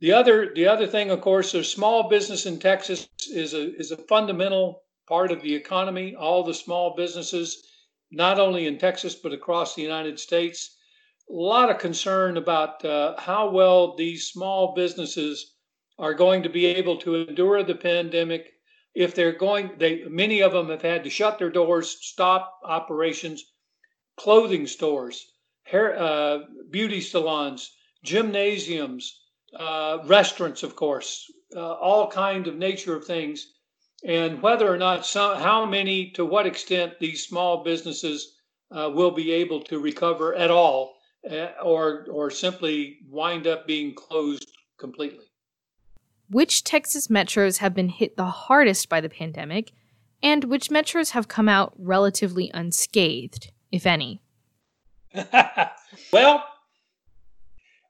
The 0.00 0.12
other 0.12 0.52
the 0.54 0.68
other 0.68 0.86
thing 0.86 1.10
of 1.10 1.22
course 1.22 1.54
is 1.54 1.72
small 1.72 2.10
business 2.10 2.44
in 2.44 2.58
texas 2.58 3.08
is 3.32 3.54
a 3.54 3.74
is 3.76 3.92
a 3.92 3.96
fundamental 3.96 4.82
part 5.08 5.32
of 5.32 5.40
the 5.40 5.54
economy. 5.54 6.14
All 6.14 6.42
the 6.42 6.52
small 6.52 6.94
businesses 6.94 7.62
not 8.10 8.38
only 8.38 8.66
in 8.66 8.78
texas 8.78 9.14
but 9.14 9.32
across 9.32 9.74
the 9.74 9.82
united 9.82 10.18
states. 10.18 10.76
A 11.28 11.32
lot 11.32 11.70
of 11.70 11.78
concern 11.78 12.36
about 12.36 12.84
uh, 12.84 13.18
how 13.18 13.50
well 13.50 13.96
these 13.96 14.30
small 14.30 14.74
businesses 14.74 15.54
are 15.98 16.14
going 16.14 16.42
to 16.44 16.48
be 16.48 16.66
able 16.66 16.96
to 16.98 17.16
endure 17.16 17.62
the 17.62 17.74
pandemic. 17.74 18.52
If 18.94 19.14
they're 19.14 19.32
going 19.32 19.72
they 19.78 20.04
many 20.04 20.40
of 20.40 20.52
them 20.52 20.68
have 20.70 20.82
had 20.82 21.04
to 21.04 21.10
shut 21.10 21.38
their 21.38 21.50
doors 21.50 21.98
stop 22.00 22.60
operations 22.64 23.44
clothing 24.16 24.66
stores 24.66 25.32
hair 25.64 25.98
uh, 25.98 26.38
beauty 26.70 27.00
salons 27.00 27.70
gymnasiums 28.04 29.20
uh, 29.54 29.98
restaurants 30.06 30.62
of 30.62 30.76
course 30.76 31.30
uh, 31.54 31.74
all 31.74 32.10
kind 32.10 32.46
of 32.46 32.56
nature 32.56 32.96
of 32.96 33.04
things 33.04 33.52
and 34.04 34.42
whether 34.42 34.72
or 34.72 34.76
not 34.76 35.06
some 35.06 35.38
how 35.38 35.64
many 35.64 36.10
to 36.10 36.24
what 36.24 36.46
extent 36.46 36.94
these 37.00 37.26
small 37.26 37.64
businesses 37.64 38.36
uh, 38.70 38.90
will 38.92 39.10
be 39.10 39.32
able 39.32 39.60
to 39.60 39.78
recover 39.78 40.34
at 40.34 40.50
all 40.50 40.96
Eh, 41.28 41.48
or 41.60 42.06
or 42.08 42.30
simply 42.30 42.98
wind 43.08 43.48
up 43.48 43.66
being 43.66 43.94
closed 43.94 44.48
completely. 44.78 45.24
Which 46.30 46.62
Texas 46.62 47.08
metros 47.08 47.58
have 47.58 47.74
been 47.74 47.88
hit 47.88 48.16
the 48.16 48.26
hardest 48.26 48.88
by 48.88 49.00
the 49.00 49.08
pandemic, 49.08 49.72
and 50.22 50.44
which 50.44 50.70
metros 50.70 51.10
have 51.10 51.26
come 51.26 51.48
out 51.48 51.72
relatively 51.76 52.50
unscathed, 52.54 53.50
if 53.72 53.86
any? 53.86 54.20
well, 56.12 56.44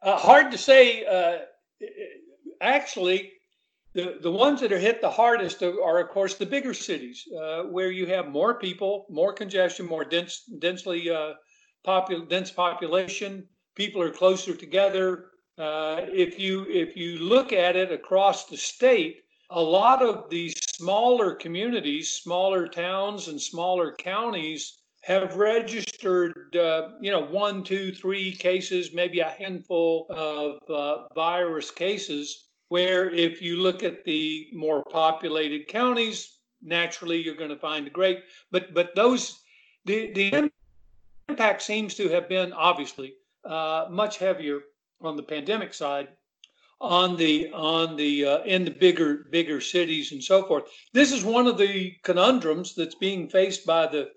uh, 0.03 0.17
hard 0.17 0.51
to 0.53 0.59
say. 0.59 1.05
Uh, 1.05 1.41
actually, 2.63 3.33
the, 3.97 4.19
the 4.21 4.31
ones 4.31 4.61
that 4.61 4.73
are 4.73 4.79
hit 4.79 5.01
the 5.01 5.11
hardest 5.11 5.63
are, 5.63 5.99
of 5.99 6.09
course, 6.11 6.35
the 6.35 6.45
bigger 6.45 6.75
cities, 6.75 7.27
uh, 7.41 7.63
where 7.63 7.91
you 7.91 8.05
have 8.07 8.29
more 8.29 8.59
people, 8.59 9.07
more 9.09 9.33
congestion, 9.33 9.87
more 9.87 10.05
dense, 10.05 10.43
densely 10.59 11.11
uh, 11.11 11.33
dense 12.29 12.51
population. 12.51 13.49
People 13.75 14.03
are 14.03 14.11
closer 14.11 14.55
together. 14.55 15.31
Uh, 15.59 16.03
if 16.13 16.39
you 16.39 16.67
if 16.69 16.95
you 16.95 17.19
look 17.19 17.55
at 17.55 17.75
it 17.75 17.91
across 17.91 18.45
the 18.45 18.57
state, 18.57 19.23
a 19.51 19.61
lot 19.61 20.03
of 20.03 20.29
these 20.29 20.55
smaller 20.69 21.35
communities, 21.35 22.13
smaller 22.13 22.69
towns, 22.69 23.29
and 23.29 23.41
smaller 23.41 23.95
counties 23.99 24.83
have 25.05 25.37
registered, 25.37 26.55
uh, 26.57 26.89
you 27.01 27.11
know, 27.11 27.25
one, 27.25 27.63
two, 27.63 27.93
three 27.93 28.33
cases, 28.35 28.93
maybe 28.93 29.21
a 29.21 29.37
handful 29.39 30.07
of 30.11 30.59
uh, 30.69 31.07
virus 31.15 31.71
cases. 31.71 32.49
Where 32.69 33.09
if 33.11 33.41
you 33.41 33.57
look 33.57 33.83
at 33.83 34.05
the 34.05 34.49
more 34.53 34.83
populated 34.85 35.69
counties, 35.69 36.39
naturally 36.63 37.23
you're 37.23 37.37
going 37.37 37.51
to 37.51 37.59
find 37.59 37.87
a 37.87 37.91
great, 37.91 38.21
but 38.51 38.75
but 38.75 38.95
those 38.95 39.41
the 39.85 40.13
the 40.13 40.51
impact 41.29 41.63
seems 41.63 41.95
to 41.95 42.09
have 42.09 42.29
been 42.29 42.53
obviously 42.53 43.15
uh, 43.45 43.87
much 43.91 44.19
heavier 44.19 44.61
on 45.01 45.17
the 45.17 45.23
pandemic 45.23 45.75
side 45.75 46.09
on 46.81 47.17
the 47.17 47.51
on 47.53 47.97
the 47.97 48.25
uh, 48.25 48.43
in 48.43 48.65
the 48.65 48.71
bigger 48.71 49.27
bigger 49.31 49.61
cities 49.61 50.13
and 50.13 50.23
so 50.23 50.45
forth. 50.45 50.65
This 50.93 51.13
is 51.13 51.25
one 51.25 51.47
of 51.47 51.57
the 51.57 51.95
conundrums 52.03 52.75
that's 52.75 52.95
being 52.97 53.29
faced 53.29 53.65
by 53.65 53.87
the 53.87 54.11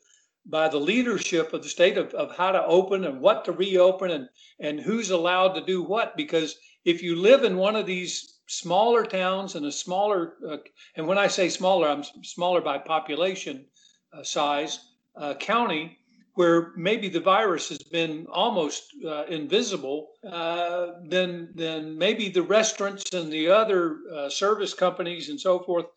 by 0.46 0.68
the 0.68 0.80
leadership 0.80 1.54
of 1.54 1.64
the 1.64 1.70
state 1.70 1.98
of, 1.98 2.14
of 2.14 2.36
how 2.36 2.52
to 2.52 2.66
open 2.66 3.06
and 3.06 3.22
what 3.22 3.46
to 3.46 3.52
reopen 3.52 4.12
and 4.12 4.30
and 4.60 4.80
who's 4.80 5.12
allowed 5.12 5.54
to 5.54 5.62
do 5.66 5.84
what 5.84 6.18
because 6.18 6.58
if 6.86 7.02
you 7.02 7.16
live 7.16 7.44
in 7.44 7.56
one 7.58 7.76
of 7.76 7.86
these 7.86 8.39
smaller 8.50 9.06
towns 9.06 9.54
and 9.54 9.66
a 9.68 9.72
smaller 9.72 10.34
uh, 10.50 10.58
and 10.96 11.06
when 11.06 11.20
i 11.20 11.28
say 11.28 11.48
smaller 11.48 11.88
i'm 11.88 12.04
smaller 12.24 12.62
by 12.62 12.80
population 12.80 13.64
uh, 14.12 14.24
size 14.24 14.80
uh, 15.18 15.36
county 15.36 15.96
where 16.34 16.72
maybe 16.76 17.10
the 17.10 17.20
virus 17.20 17.70
has 17.70 17.78
been 17.78 18.26
almost 18.32 18.94
uh, 19.06 19.26
invisible, 19.26 20.12
uh, 20.32 20.94
then 21.06 21.50
then 21.54 21.98
maybe 21.98 22.30
the 22.30 22.42
restaurants 22.42 23.14
and 23.14 23.32
the 23.32 23.50
other 23.50 23.98
service 24.30 24.74
companies 24.74 25.28
and 25.30 25.40
so 25.40 25.60
forth, 25.60 25.88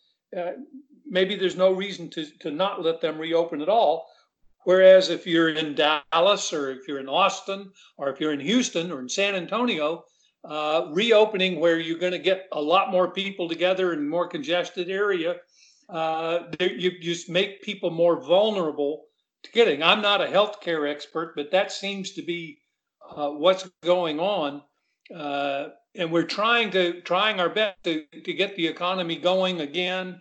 maybe 1.07 1.37
there's 1.37 1.57
no 1.57 1.73
reason 1.73 2.11
to 2.11 2.27
to 2.41 2.51
not 2.51 2.83
let 2.83 3.01
them 3.01 3.19
reopen 3.19 3.63
at 3.63 3.69
all. 3.69 4.09
Whereas 4.65 5.11
if 5.11 5.27
you're 5.27 5.51
in 5.51 5.75
Dallas 5.77 6.53
or 6.53 6.71
if 6.71 6.89
you're 6.89 7.01
in 7.01 7.09
Austin 7.09 7.71
or 7.97 8.11
if 8.11 8.21
you're 8.21 8.33
in 8.33 8.41
Houston 8.41 8.91
or 8.91 9.01
in 9.01 9.09
San 9.09 9.35
Antonio, 9.37 10.05
uh, 10.45 10.89
reopening 10.91 11.61
where 11.61 11.79
you're 11.79 11.99
going 11.99 12.13
to 12.13 12.19
get 12.19 12.49
a 12.53 12.61
lot 12.61 12.91
more 12.91 13.11
people 13.11 13.49
together 13.49 13.93
in 13.93 14.09
more 14.09 14.27
congested 14.27 14.91
area, 14.91 15.37
uh, 15.89 16.41
you 16.61 16.99
just 17.01 17.29
make 17.29 17.63
people 17.63 17.91
more 17.91 18.21
vulnerable 18.21 19.05
to 19.43 19.53
getting. 19.53 19.83
I'm 19.83 20.03
not 20.03 20.21
a 20.21 20.27
healthcare 20.27 20.91
expert, 20.91 21.35
but 21.37 21.51
that 21.51 21.71
seems 21.73 22.13
to 22.13 22.23
be 22.23 22.59
uh, 23.17 23.31
what's 23.31 23.69
going 23.83 24.19
on. 24.21 24.63
Uh, 25.15 25.69
and 25.95 26.11
we're 26.11 26.25
trying 26.25 26.71
to 26.71 27.01
trying 27.03 27.39
our 27.39 27.51
best 27.51 27.77
to, 27.85 28.05
to 28.25 28.33
get 28.33 28.57
the 28.57 28.67
economy 28.67 29.17
going 29.17 29.61
again 29.61 30.21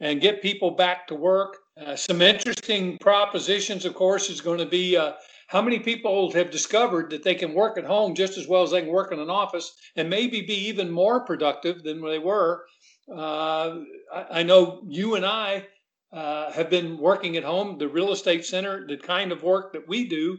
and 0.00 0.20
get 0.20 0.42
people 0.42 0.72
back 0.72 1.06
to 1.06 1.14
work. 1.14 1.56
Uh, 1.80 1.96
some 1.96 2.20
interesting 2.20 2.98
propositions, 2.98 3.84
of 3.84 3.94
course, 3.94 4.28
is 4.28 4.40
going 4.40 4.58
to 4.58 4.66
be 4.66 4.96
uh, 4.96 5.12
how 5.46 5.62
many 5.62 5.78
people 5.78 6.32
have 6.32 6.50
discovered 6.50 7.10
that 7.10 7.22
they 7.22 7.34
can 7.34 7.54
work 7.54 7.78
at 7.78 7.84
home 7.84 8.14
just 8.14 8.36
as 8.36 8.48
well 8.48 8.62
as 8.62 8.70
they 8.70 8.80
can 8.80 8.90
work 8.90 9.12
in 9.12 9.20
an 9.20 9.30
office 9.30 9.72
and 9.94 10.10
maybe 10.10 10.40
be 10.42 10.68
even 10.68 10.90
more 10.90 11.24
productive 11.24 11.82
than 11.82 12.00
they 12.04 12.18
were. 12.18 12.64
Uh, 13.08 13.78
I, 14.12 14.26
I 14.30 14.42
know 14.42 14.82
you 14.88 15.14
and 15.14 15.24
I 15.24 15.66
uh, 16.12 16.50
have 16.52 16.70
been 16.70 16.98
working 16.98 17.36
at 17.36 17.44
home. 17.44 17.78
The 17.78 17.88
real 17.88 18.12
estate 18.12 18.44
center, 18.44 18.86
the 18.86 18.96
kind 18.96 19.32
of 19.32 19.42
work 19.42 19.72
that 19.72 19.88
we 19.88 20.08
do, 20.08 20.38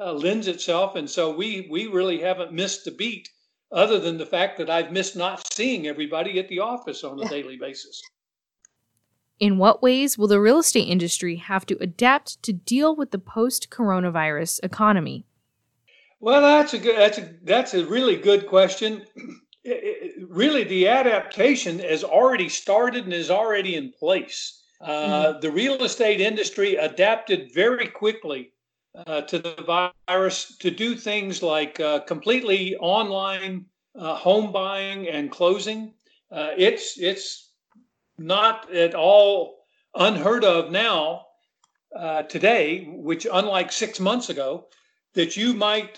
uh, 0.00 0.12
lends 0.12 0.48
itself, 0.48 0.94
and 0.96 1.10
so 1.10 1.34
we 1.34 1.68
we 1.70 1.86
really 1.86 2.20
haven't 2.20 2.52
missed 2.52 2.86
a 2.86 2.92
beat, 2.92 3.28
other 3.72 3.98
than 3.98 4.16
the 4.16 4.26
fact 4.26 4.58
that 4.58 4.70
I've 4.70 4.92
missed 4.92 5.16
not 5.16 5.52
seeing 5.52 5.86
everybody 5.86 6.38
at 6.38 6.48
the 6.48 6.60
office 6.60 7.02
on 7.02 7.20
a 7.20 7.28
daily 7.28 7.56
basis. 7.56 8.00
In 9.40 9.58
what 9.58 9.82
ways 9.82 10.18
will 10.18 10.26
the 10.26 10.40
real 10.40 10.58
estate 10.58 10.88
industry 10.88 11.36
have 11.36 11.64
to 11.66 11.78
adapt 11.80 12.42
to 12.42 12.52
deal 12.52 12.96
with 12.96 13.12
the 13.12 13.18
post-coronavirus 13.18 14.60
economy? 14.62 15.24
Well, 16.20 16.42
that's 16.42 16.74
a 16.74 16.78
good 16.78 16.98
that's 16.98 17.18
a 17.18 17.30
that's 17.44 17.74
a 17.74 17.86
really 17.86 18.16
good 18.16 18.46
question. 18.46 19.04
It, 19.64 19.82
it, 19.82 20.28
really, 20.30 20.64
the 20.64 20.88
adaptation 20.88 21.80
has 21.80 22.02
already 22.02 22.48
started 22.48 23.04
and 23.04 23.12
is 23.12 23.30
already 23.30 23.74
in 23.74 23.92
place. 23.92 24.62
Uh, 24.80 25.34
mm 25.34 25.40
The 25.42 25.50
real 25.50 25.82
estate 25.82 26.20
industry 26.20 26.76
adapted 26.76 27.50
very 27.52 27.88
quickly 27.88 28.52
uh, 29.06 29.22
to 29.22 29.38
the 29.38 29.92
virus 30.08 30.56
to 30.58 30.70
do 30.70 30.94
things 30.94 31.42
like 31.42 31.80
uh, 31.80 32.00
completely 32.00 32.76
online 32.76 33.66
uh, 33.98 34.14
home 34.14 34.52
buying 34.52 35.08
and 35.08 35.30
closing. 35.30 35.92
Uh, 36.30 36.50
it's 36.56 36.98
it's 36.98 37.47
not 38.18 38.72
at 38.72 38.94
all 38.94 39.64
unheard 39.94 40.44
of 40.44 40.70
now 40.70 41.26
uh, 41.96 42.22
today, 42.24 42.84
which 42.96 43.26
unlike 43.32 43.72
six 43.72 43.98
months 43.98 44.28
ago, 44.28 44.66
that 45.14 45.36
you 45.36 45.54
might 45.54 45.96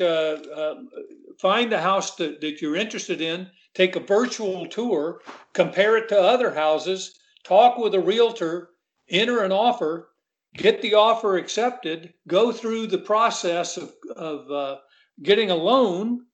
find 1.41 1.73
a 1.73 1.81
house 1.81 2.17
that, 2.17 2.41
that 2.41 2.61
you're 2.61 2.77
interested 2.77 3.21
in, 3.21 3.49
take 3.75 3.97
a 3.97 4.00
virtual 4.00 4.67
tour, 4.67 5.21
compare 5.53 5.97
it 5.97 6.09
to 6.09 6.21
other 6.21 6.55
houses, 6.55 7.19
talk 7.45 7.79
with 7.79 7.95
a 7.95 8.00
realtor, 8.00 8.71
enter 9.09 9.43
an 9.43 9.53
offer, 9.53 10.11
get 10.55 10.83
the 10.83 10.95
offer 10.95 11.37
accepted, 11.37 12.12
go 12.29 12.53
through 12.53 12.87
the 12.87 12.99
process 12.99 13.77
of, 13.77 13.93
of 14.17 14.50
uh, 14.50 14.77
getting 15.23 15.50
a 15.50 15.57
loan 15.57 16.27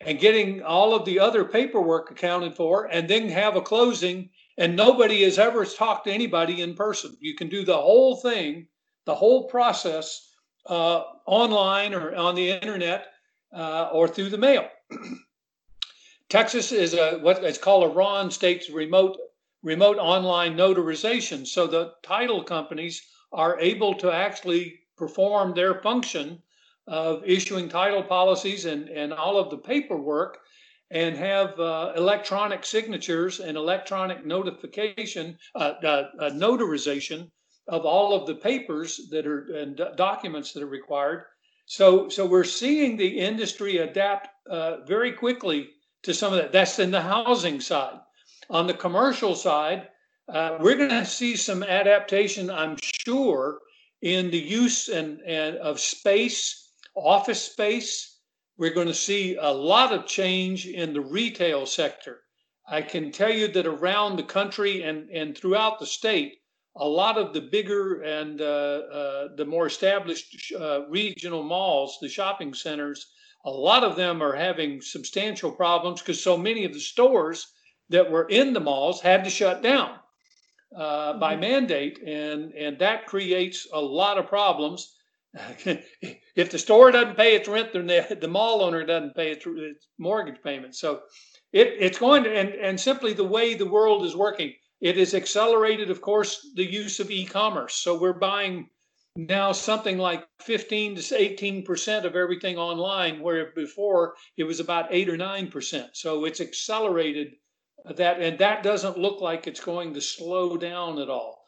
and 0.00 0.18
getting 0.20 0.62
all 0.62 0.94
of 0.94 1.04
the 1.04 1.18
other 1.18 1.44
paperwork 1.44 2.10
accounted 2.10 2.54
for, 2.54 2.86
and 2.86 3.08
then 3.08 3.28
have 3.28 3.56
a 3.56 3.62
closing. 3.62 4.28
And 4.56 4.76
nobody 4.76 5.22
has 5.24 5.38
ever 5.38 5.64
talked 5.64 6.04
to 6.04 6.12
anybody 6.12 6.62
in 6.62 6.74
person. 6.74 7.16
You 7.20 7.34
can 7.34 7.48
do 7.48 7.64
the 7.64 7.76
whole 7.76 8.16
thing, 8.16 8.68
the 9.04 9.14
whole 9.14 9.48
process 9.48 10.30
uh, 10.66 11.02
online 11.26 11.94
or 11.94 12.14
on 12.14 12.34
the 12.34 12.50
internet 12.50 13.06
uh, 13.52 13.88
or 13.92 14.08
through 14.08 14.30
the 14.30 14.38
mail. 14.38 14.68
Texas 16.28 16.72
is 16.72 16.94
a 16.94 17.18
what 17.18 17.44
it's 17.44 17.58
called 17.58 17.84
a 17.84 17.94
RON 17.94 18.30
state's 18.30 18.70
remote 18.70 19.16
remote 19.62 19.98
online 19.98 20.56
notarization. 20.56 21.46
So 21.46 21.66
the 21.66 21.92
title 22.02 22.42
companies 22.42 23.02
are 23.32 23.58
able 23.60 23.94
to 23.94 24.12
actually 24.12 24.80
perform 24.96 25.54
their 25.54 25.80
function 25.82 26.42
of 26.86 27.22
issuing 27.24 27.68
title 27.68 28.02
policies 28.02 28.66
and, 28.66 28.88
and 28.88 29.12
all 29.12 29.38
of 29.38 29.50
the 29.50 29.56
paperwork 29.56 30.38
and 30.90 31.16
have 31.16 31.58
uh, 31.58 31.92
electronic 31.96 32.64
signatures 32.64 33.40
and 33.40 33.56
electronic 33.56 34.24
notification, 34.24 35.36
uh, 35.54 35.72
uh, 35.82 36.30
notarization 36.30 37.30
of 37.68 37.86
all 37.86 38.12
of 38.12 38.26
the 38.26 38.34
papers 38.34 39.08
that 39.10 39.26
are 39.26 39.46
and 39.54 39.80
documents 39.96 40.52
that 40.52 40.62
are 40.62 40.66
required 40.66 41.24
so, 41.66 42.08
so 42.08 42.26
we're 42.26 42.44
seeing 42.44 42.96
the 42.96 43.18
industry 43.18 43.78
adapt 43.78 44.28
uh, 44.50 44.78
very 44.86 45.12
quickly 45.12 45.70
to 46.02 46.12
some 46.12 46.32
of 46.32 46.38
that. 46.38 46.52
That's 46.52 46.78
in 46.78 46.90
the 46.90 47.00
housing 47.00 47.60
side. 47.60 48.00
On 48.50 48.66
the 48.66 48.74
commercial 48.74 49.34
side, 49.34 49.88
uh, 50.28 50.58
we're 50.60 50.76
going 50.76 50.90
to 50.90 51.06
see 51.06 51.36
some 51.36 51.62
adaptation, 51.62 52.50
I'm 52.50 52.76
sure, 52.82 53.60
in 54.02 54.30
the 54.30 54.38
use 54.38 54.88
and, 54.88 55.20
and 55.22 55.56
of 55.56 55.80
space, 55.80 56.72
office 56.94 57.42
space. 57.42 58.13
We're 58.56 58.74
going 58.74 58.86
to 58.88 58.94
see 58.94 59.36
a 59.36 59.50
lot 59.50 59.92
of 59.92 60.06
change 60.06 60.66
in 60.66 60.92
the 60.92 61.00
retail 61.00 61.66
sector. 61.66 62.20
I 62.68 62.82
can 62.82 63.10
tell 63.10 63.32
you 63.32 63.48
that 63.48 63.66
around 63.66 64.16
the 64.16 64.22
country 64.22 64.82
and, 64.82 65.10
and 65.10 65.36
throughout 65.36 65.78
the 65.78 65.86
state, 65.86 66.34
a 66.76 66.88
lot 66.88 67.18
of 67.18 67.32
the 67.32 67.40
bigger 67.40 68.00
and 68.02 68.40
uh, 68.40 68.44
uh, 68.44 69.28
the 69.36 69.44
more 69.44 69.66
established 69.66 70.52
uh, 70.58 70.86
regional 70.88 71.42
malls, 71.42 71.98
the 72.00 72.08
shopping 72.08 72.54
centers, 72.54 73.06
a 73.44 73.50
lot 73.50 73.84
of 73.84 73.96
them 73.96 74.22
are 74.22 74.34
having 74.34 74.80
substantial 74.80 75.52
problems 75.52 76.00
because 76.00 76.22
so 76.22 76.36
many 76.36 76.64
of 76.64 76.72
the 76.72 76.80
stores 76.80 77.46
that 77.90 78.10
were 78.10 78.26
in 78.28 78.52
the 78.52 78.60
malls 78.60 79.00
had 79.00 79.22
to 79.24 79.30
shut 79.30 79.62
down 79.62 79.98
uh, 80.74 81.10
mm-hmm. 81.10 81.20
by 81.20 81.36
mandate, 81.36 81.98
and 82.06 82.52
and 82.52 82.78
that 82.78 83.06
creates 83.06 83.68
a 83.72 83.80
lot 83.80 84.18
of 84.18 84.26
problems. 84.26 84.96
If 85.34 86.50
the 86.50 86.58
store 86.58 86.90
doesn't 86.90 87.16
pay 87.16 87.34
its 87.34 87.48
rent, 87.48 87.72
then 87.72 87.86
the, 87.86 88.18
the 88.20 88.28
mall 88.28 88.62
owner 88.62 88.84
doesn't 88.84 89.16
pay 89.16 89.32
its, 89.32 89.44
its 89.46 89.88
mortgage 89.98 90.42
payment. 90.42 90.74
So 90.76 91.00
it, 91.52 91.74
it's 91.78 91.98
going 91.98 92.24
to, 92.24 92.34
and, 92.34 92.50
and 92.50 92.80
simply 92.80 93.12
the 93.12 93.24
way 93.24 93.54
the 93.54 93.66
world 93.66 94.04
is 94.04 94.14
working 94.14 94.52
it 94.84 94.98
has 94.98 95.14
accelerated, 95.14 95.90
of 95.90 96.02
course, 96.02 96.50
the 96.56 96.70
use 96.70 97.00
of 97.00 97.10
e-commerce. 97.10 97.74
So 97.74 97.98
we're 97.98 98.12
buying 98.12 98.68
now 99.16 99.52
something 99.52 99.96
like 99.96 100.26
15 100.40 100.96
to 100.96 101.22
18 101.22 101.64
percent 101.64 102.04
of 102.04 102.16
everything 102.16 102.58
online, 102.58 103.20
where 103.20 103.52
before 103.54 104.14
it 104.36 104.44
was 104.44 104.60
about 104.60 104.88
eight 104.90 105.08
or 105.08 105.16
nine 105.16 105.48
percent. 105.48 105.96
So 105.96 106.26
it's 106.26 106.42
accelerated 106.42 107.36
that, 107.96 108.20
and 108.20 108.38
that 108.40 108.62
doesn't 108.62 108.98
look 108.98 109.22
like 109.22 109.46
it's 109.46 109.64
going 109.64 109.94
to 109.94 110.02
slow 110.02 110.58
down 110.58 110.98
at 110.98 111.08
all. 111.08 111.43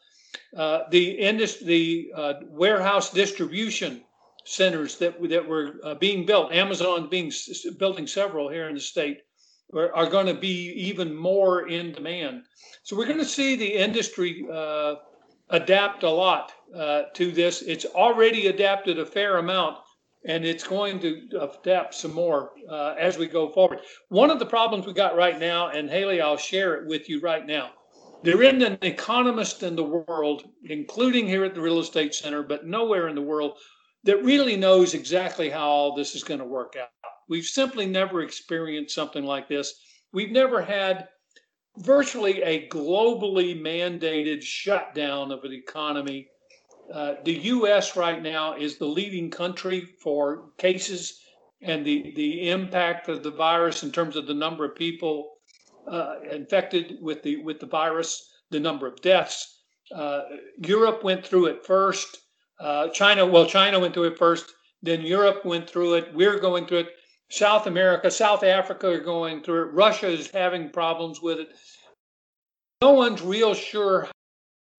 Uh, 0.55 0.83
the 0.91 1.11
industry, 1.11 1.67
the 1.67 2.11
uh, 2.15 2.33
warehouse 2.47 3.11
distribution 3.11 4.01
centers 4.45 4.97
that 4.97 5.21
that 5.29 5.47
were 5.47 5.75
uh, 5.83 5.95
being 5.95 6.25
built, 6.25 6.51
Amazon 6.51 7.09
being 7.09 7.31
building 7.77 8.07
several 8.07 8.49
here 8.49 8.69
in 8.69 8.75
the 8.75 8.81
state, 8.81 9.19
are, 9.73 9.93
are 9.93 10.09
going 10.09 10.25
to 10.25 10.33
be 10.33 10.71
even 10.71 11.13
more 11.15 11.67
in 11.67 11.91
demand. 11.91 12.43
So 12.83 12.95
we're 12.95 13.05
going 13.05 13.17
to 13.19 13.25
see 13.25 13.55
the 13.55 13.73
industry 13.73 14.47
uh, 14.51 14.95
adapt 15.49 16.03
a 16.03 16.09
lot 16.09 16.53
uh, 16.73 17.03
to 17.13 17.31
this. 17.31 17.61
It's 17.61 17.85
already 17.85 18.47
adapted 18.47 18.99
a 18.99 19.05
fair 19.05 19.37
amount, 19.37 19.77
and 20.25 20.45
it's 20.45 20.65
going 20.65 20.99
to 21.01 21.49
adapt 21.61 21.93
some 21.93 22.13
more 22.13 22.51
as 22.97 23.17
we 23.17 23.27
go 23.27 23.51
forward. 23.51 23.79
One 24.09 24.31
of 24.31 24.39
the 24.39 24.45
problems 24.45 24.85
we 24.85 24.93
got 24.93 25.15
right 25.17 25.37
now, 25.37 25.69
and 25.69 25.89
Haley, 25.89 26.21
I'll 26.21 26.37
share 26.37 26.75
it 26.75 26.87
with 26.87 27.09
you 27.09 27.19
right 27.19 27.45
now. 27.45 27.71
There 28.23 28.41
isn't 28.41 28.63
an 28.63 28.79
economist 28.81 29.63
in 29.63 29.75
the 29.75 29.83
world, 29.83 30.43
including 30.63 31.27
here 31.27 31.45
at 31.45 31.53
the 31.53 31.61
Real 31.61 31.79
Estate 31.79 32.15
Center, 32.15 32.41
but 32.41 32.65
nowhere 32.65 33.07
in 33.07 33.15
the 33.15 33.21
world, 33.21 33.57
that 34.03 34.23
really 34.23 34.55
knows 34.55 34.93
exactly 34.93 35.49
how 35.49 35.67
all 35.67 35.95
this 35.95 36.15
is 36.15 36.23
going 36.23 36.39
to 36.39 36.45
work 36.45 36.75
out. 36.79 36.89
We've 37.29 37.45
simply 37.45 37.85
never 37.85 38.21
experienced 38.21 38.95
something 38.95 39.23
like 39.23 39.47
this. 39.47 39.73
We've 40.13 40.31
never 40.31 40.61
had 40.61 41.09
virtually 41.77 42.41
a 42.41 42.67
globally 42.69 43.59
mandated 43.59 44.41
shutdown 44.41 45.31
of 45.31 45.43
an 45.43 45.53
economy. 45.53 46.27
Uh, 46.91 47.15
the 47.23 47.33
U.S. 47.33 47.95
right 47.95 48.21
now 48.21 48.55
is 48.55 48.77
the 48.77 48.85
leading 48.85 49.29
country 49.29 49.81
for 50.01 50.49
cases 50.57 51.21
and 51.61 51.85
the, 51.85 52.13
the 52.15 52.49
impact 52.49 53.09
of 53.09 53.23
the 53.23 53.31
virus 53.31 53.83
in 53.83 53.91
terms 53.91 54.15
of 54.15 54.25
the 54.25 54.33
number 54.33 54.65
of 54.65 54.75
people 54.75 55.36
uh, 55.87 56.15
infected 56.31 56.97
with 57.01 57.23
the 57.23 57.37
with 57.37 57.59
the 57.59 57.65
virus, 57.65 58.29
the 58.51 58.59
number 58.59 58.87
of 58.87 59.01
deaths. 59.01 59.63
Uh, 59.93 60.21
Europe 60.57 61.03
went 61.03 61.25
through 61.25 61.47
it 61.47 61.65
first. 61.65 62.19
Uh, 62.59 62.87
China, 62.89 63.25
well, 63.25 63.45
China 63.45 63.79
went 63.79 63.93
through 63.93 64.05
it 64.05 64.17
first. 64.17 64.53
Then 64.81 65.01
Europe 65.01 65.45
went 65.45 65.69
through 65.69 65.95
it. 65.95 66.13
We're 66.13 66.39
going 66.39 66.65
through 66.65 66.79
it. 66.79 66.89
South 67.29 67.67
America, 67.67 68.09
South 68.09 68.43
Africa 68.43 68.87
are 68.89 68.99
going 68.99 69.41
through 69.41 69.63
it. 69.63 69.73
Russia 69.73 70.07
is 70.07 70.31
having 70.31 70.69
problems 70.69 71.21
with 71.21 71.39
it. 71.39 71.49
No 72.81 72.93
one's 72.93 73.21
real 73.21 73.53
sure 73.53 74.07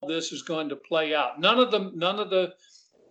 how 0.02 0.08
this 0.08 0.32
is 0.32 0.42
going 0.42 0.68
to 0.70 0.76
play 0.76 1.14
out. 1.14 1.40
None 1.40 1.58
of 1.58 1.70
the 1.70 1.90
none 1.94 2.18
of 2.18 2.30
the 2.30 2.54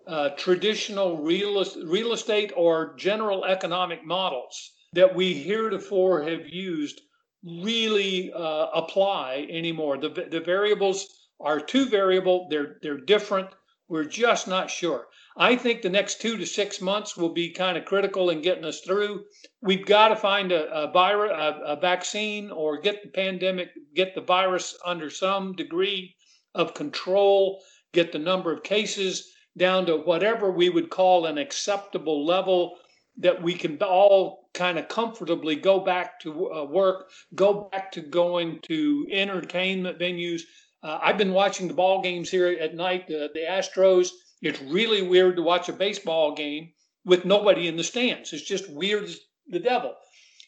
uh, 0.07 0.29
traditional 0.37 1.17
real, 1.17 1.63
real 1.83 2.13
estate 2.13 2.53
or 2.55 2.95
general 2.95 3.43
economic 3.45 4.05
models 4.05 4.71
that 4.93 5.13
we 5.13 5.33
heretofore 5.33 6.23
have 6.23 6.47
used 6.47 7.01
really 7.43 8.31
uh, 8.33 8.67
apply 8.73 9.47
anymore. 9.49 9.97
The, 9.97 10.27
the 10.29 10.41
variables 10.41 11.07
are 11.39 11.59
too 11.59 11.87
variable. 11.87 12.47
They're 12.49 12.77
they're 12.81 12.99
different. 12.99 13.49
We're 13.89 14.05
just 14.05 14.47
not 14.47 14.69
sure. 14.69 15.07
I 15.37 15.55
think 15.55 15.81
the 15.81 15.89
next 15.89 16.19
two 16.19 16.35
to 16.37 16.45
six 16.45 16.81
months 16.81 17.15
will 17.15 17.31
be 17.31 17.51
kind 17.51 17.77
of 17.77 17.85
critical 17.85 18.31
in 18.31 18.41
getting 18.41 18.65
us 18.65 18.81
through. 18.81 19.23
We've 19.61 19.85
got 19.85 20.07
to 20.09 20.15
find 20.15 20.51
a, 20.51 20.69
a 20.73 20.91
virus, 20.91 21.31
a, 21.31 21.73
a 21.73 21.79
vaccine, 21.79 22.49
or 22.49 22.81
get 22.81 23.03
the 23.03 23.09
pandemic, 23.09 23.69
get 23.95 24.15
the 24.15 24.21
virus 24.21 24.75
under 24.83 25.11
some 25.11 25.53
degree 25.53 26.15
of 26.55 26.73
control, 26.73 27.61
get 27.93 28.11
the 28.11 28.19
number 28.19 28.51
of 28.51 28.63
cases 28.63 29.31
down 29.57 29.85
to 29.85 29.97
whatever 29.97 30.51
we 30.51 30.69
would 30.69 30.89
call 30.89 31.27
an 31.27 31.37
acceptable 31.37 32.25
level 32.25 32.77
that 33.17 33.41
we 33.41 33.53
can 33.53 33.77
all 33.81 34.46
kind 34.57 34.77
of 34.79 34.87
comfortably 34.87 35.55
go 35.55 35.75
back 35.79 36.19
to 36.23 36.29
uh, 36.51 36.63
work, 36.79 36.97
go 37.33 37.69
back 37.71 37.91
to 37.91 38.01
going 38.01 38.59
to 38.69 39.07
entertainment 39.23 39.97
venues, 39.99 40.41
Uh, 40.83 40.99
I've 41.01 41.17
been 41.17 41.33
watching 41.33 41.67
the 41.67 41.73
ball 41.73 42.01
games 42.01 42.29
here 42.29 42.47
at 42.47 42.75
night, 42.75 43.07
the, 43.07 43.29
the 43.33 43.45
Astros. 43.57 44.09
It's 44.41 44.61
really 44.61 45.01
weird 45.01 45.35
to 45.35 45.41
watch 45.41 45.69
a 45.69 45.73
baseball 45.73 46.35
game 46.35 46.71
with 47.03 47.25
nobody 47.25 47.67
in 47.67 47.77
the 47.77 47.83
stands. 47.83 48.33
It's 48.33 48.43
just 48.43 48.69
weird 48.69 49.05
as 49.05 49.19
the 49.47 49.59
devil. 49.59 49.95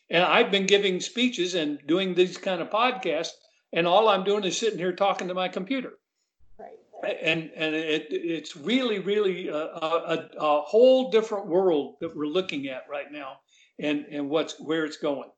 And 0.10 0.24
I've 0.24 0.52
been 0.52 0.67
giving 0.67 1.02
speeches 1.02 1.56
and 1.56 1.80
doing 1.88 2.13
these 2.13 2.38
kind 2.38 2.62
of 2.62 2.69
podcasts, 2.69 3.34
and 3.74 3.88
all 3.88 4.08
I'm 4.08 4.24
doing 4.24 4.43
is 4.43 4.58
sitting 4.58 4.80
here 4.80 4.93
talking 4.95 5.28
to 5.28 5.34
my 5.34 5.50
computer. 5.50 5.93
Right. 6.58 7.17
And 7.22 7.50
and 7.56 7.76
it, 7.76 8.08
it's 8.10 8.56
really 8.56 9.00
really 9.00 9.48
a, 9.48 9.56
a, 9.56 10.30
a 10.38 10.62
whole 10.62 11.10
different 11.12 11.48
world 11.48 11.98
that 12.02 12.15
we're 12.15 12.36
looking 12.38 12.67
at 12.67 12.84
right 12.89 13.12
now, 13.12 13.39
and 13.80 14.06
and 14.12 14.30
what's 14.30 14.60
where 14.60 14.86
it's 14.86 14.98
going. 14.98 15.30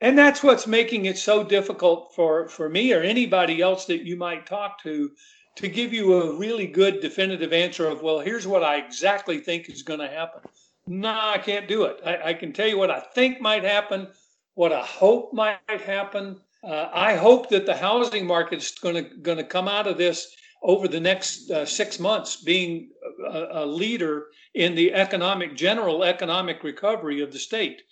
And 0.00 0.16
that's 0.16 0.42
what's 0.42 0.66
making 0.66 1.04
it 1.04 1.18
so 1.18 1.44
difficult 1.44 2.14
for, 2.14 2.48
for 2.48 2.68
me 2.70 2.92
or 2.94 3.02
anybody 3.02 3.60
else 3.60 3.84
that 3.86 4.06
you 4.06 4.16
might 4.16 4.46
talk 4.46 4.82
to 4.82 5.10
to 5.56 5.68
give 5.68 5.92
you 5.92 6.14
a 6.14 6.38
really 6.38 6.66
good 6.66 7.00
definitive 7.00 7.52
answer 7.52 7.86
of, 7.86 8.00
well, 8.00 8.18
here's 8.18 8.46
what 8.46 8.62
I 8.62 8.76
exactly 8.76 9.38
think 9.38 9.68
is 9.68 9.82
going 9.82 10.00
to 10.00 10.08
happen. 10.08 10.40
No, 10.86 11.10
I 11.10 11.38
can't 11.38 11.68
do 11.68 11.84
it. 11.84 12.00
I, 12.04 12.30
I, 12.30 12.34
can 12.34 12.52
tell 12.52 12.66
you 12.66 12.78
what 12.78 12.90
I 12.90 13.00
think 13.00 13.40
might 13.42 13.62
happen, 13.62 14.08
what 14.54 14.72
I 14.72 14.84
hope 14.84 15.34
might 15.34 15.58
happen. 15.68 16.40
Uh, 16.64 16.88
I 16.92 17.14
hope 17.16 17.50
that 17.50 17.66
the 17.66 17.76
housing 17.76 18.26
market 18.26 18.62
is 18.62 18.70
going 18.70 18.94
to 18.94 19.02
going 19.02 19.38
to 19.38 19.44
come 19.44 19.68
out 19.68 19.86
of 19.86 19.98
this 19.98 20.34
over 20.62 20.88
the 20.88 21.00
next 21.00 21.50
uh, 21.50 21.64
six 21.64 21.98
months 21.98 22.36
being 22.36 22.90
a, 23.32 23.62
a, 23.62 23.66
leader 23.66 24.26
in 24.54 24.74
the 24.74 24.92
economic 24.92 25.56
general 25.56 26.04
economic 26.04 26.62
recovery 26.62 27.20
of 27.22 27.32
the 27.32 27.38
state 27.38 27.82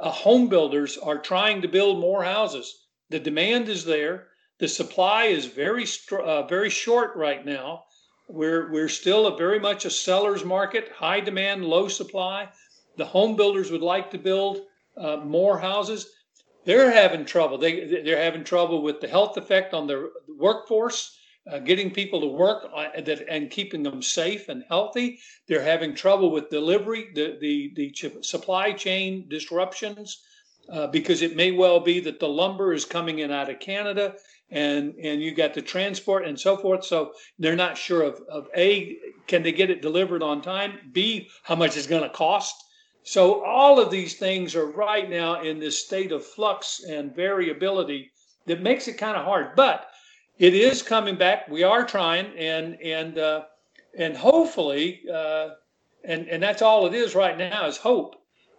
uh, 0.00 0.10
home 0.10 0.48
builders 0.48 0.96
are 0.98 1.18
trying 1.18 1.62
to 1.62 1.68
build 1.68 2.00
more 2.00 2.24
houses. 2.24 2.86
The 3.10 3.20
demand 3.20 3.68
is 3.68 3.84
there. 3.84 4.28
The 4.58 4.68
supply 4.68 5.24
is 5.24 5.46
very 5.46 5.86
uh, 6.12 6.42
very 6.46 6.70
short 6.70 7.16
right 7.16 7.44
now. 7.44 7.84
We're 8.28 8.70
we're 8.72 8.88
still 8.88 9.26
a 9.26 9.36
very 9.36 9.58
much 9.58 9.84
a 9.84 9.90
seller's 9.90 10.44
market, 10.44 10.90
high 10.94 11.20
demand, 11.20 11.64
low 11.64 11.88
supply. 11.88 12.48
The 12.96 13.04
home 13.04 13.36
builders 13.36 13.70
would 13.70 13.82
like 13.82 14.10
to 14.10 14.18
build 14.18 14.60
uh, 14.96 15.18
more 15.18 15.58
houses. 15.58 16.10
They're 16.64 16.90
having 16.90 17.24
trouble. 17.24 17.58
They 17.58 18.02
they're 18.04 18.22
having 18.22 18.44
trouble 18.44 18.82
with 18.82 19.00
the 19.00 19.08
health 19.08 19.36
effect 19.36 19.74
on 19.74 19.86
their 19.86 20.08
workforce 20.38 21.16
uh, 21.50 21.58
getting 21.58 21.90
people 21.90 22.20
to 22.20 22.26
work 22.26 22.68
uh, 22.74 23.00
that, 23.00 23.26
and 23.28 23.50
keeping 23.50 23.82
them 23.82 24.02
safe 24.02 24.48
and 24.48 24.64
healthy. 24.68 25.18
They're 25.48 25.62
having 25.62 25.94
trouble 25.94 26.30
with 26.30 26.50
delivery, 26.50 27.08
the, 27.14 27.38
the, 27.40 27.72
the 27.76 27.94
supply 28.22 28.72
chain 28.72 29.26
disruptions, 29.28 30.22
uh, 30.70 30.86
because 30.88 31.22
it 31.22 31.36
may 31.36 31.50
well 31.52 31.80
be 31.80 32.00
that 32.00 32.20
the 32.20 32.28
lumber 32.28 32.72
is 32.72 32.84
coming 32.84 33.20
in 33.20 33.30
out 33.30 33.50
of 33.50 33.60
Canada 33.60 34.14
and, 34.50 34.94
and 35.02 35.22
you 35.22 35.34
got 35.34 35.54
the 35.54 35.62
transport 35.62 36.26
and 36.26 36.38
so 36.38 36.56
forth. 36.56 36.84
So 36.84 37.12
they're 37.38 37.56
not 37.56 37.78
sure 37.78 38.02
of, 38.02 38.20
of 38.28 38.48
A, 38.56 38.96
can 39.26 39.42
they 39.42 39.52
get 39.52 39.70
it 39.70 39.82
delivered 39.82 40.22
on 40.22 40.42
time? 40.42 40.78
B, 40.92 41.28
how 41.44 41.54
much 41.56 41.76
it's 41.76 41.86
going 41.86 42.02
to 42.02 42.10
cost? 42.10 42.54
So 43.02 43.44
all 43.44 43.80
of 43.80 43.90
these 43.90 44.16
things 44.18 44.54
are 44.54 44.66
right 44.66 45.08
now 45.08 45.42
in 45.42 45.58
this 45.58 45.84
state 45.84 46.12
of 46.12 46.24
flux 46.24 46.82
and 46.88 47.14
variability 47.14 48.10
that 48.46 48.62
makes 48.62 48.88
it 48.88 48.98
kind 48.98 49.16
of 49.16 49.24
hard. 49.24 49.56
But 49.56 49.89
it 50.40 50.54
is 50.54 50.80
coming 50.82 51.16
back. 51.16 51.48
We 51.48 51.62
are 51.64 51.84
trying, 51.84 52.26
and 52.38 52.80
and 52.80 53.18
uh, 53.18 53.42
and 53.96 54.16
hopefully, 54.16 55.02
uh, 55.12 55.50
and 56.02 56.28
and 56.28 56.42
that's 56.42 56.62
all 56.62 56.86
it 56.86 56.94
is 56.94 57.14
right 57.14 57.36
now 57.36 57.66
is 57.66 57.76
hope 57.76 58.16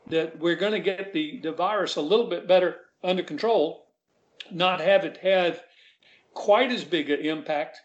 that 0.07 0.37
we're 0.39 0.55
going 0.55 0.73
to 0.73 0.79
get 0.79 1.11
the 1.11 1.39
the 1.41 1.51
virus 1.51 1.95
a 1.95 2.01
little 2.01 2.29
bit 2.29 2.47
better 2.47 2.81
under 3.03 3.23
control, 3.23 3.87
not 4.51 4.79
have 4.79 5.05
it 5.05 5.17
have 5.17 5.63
quite 6.35 6.71
as 6.71 6.83
big 6.83 7.09
an 7.09 7.19
impact 7.19 7.79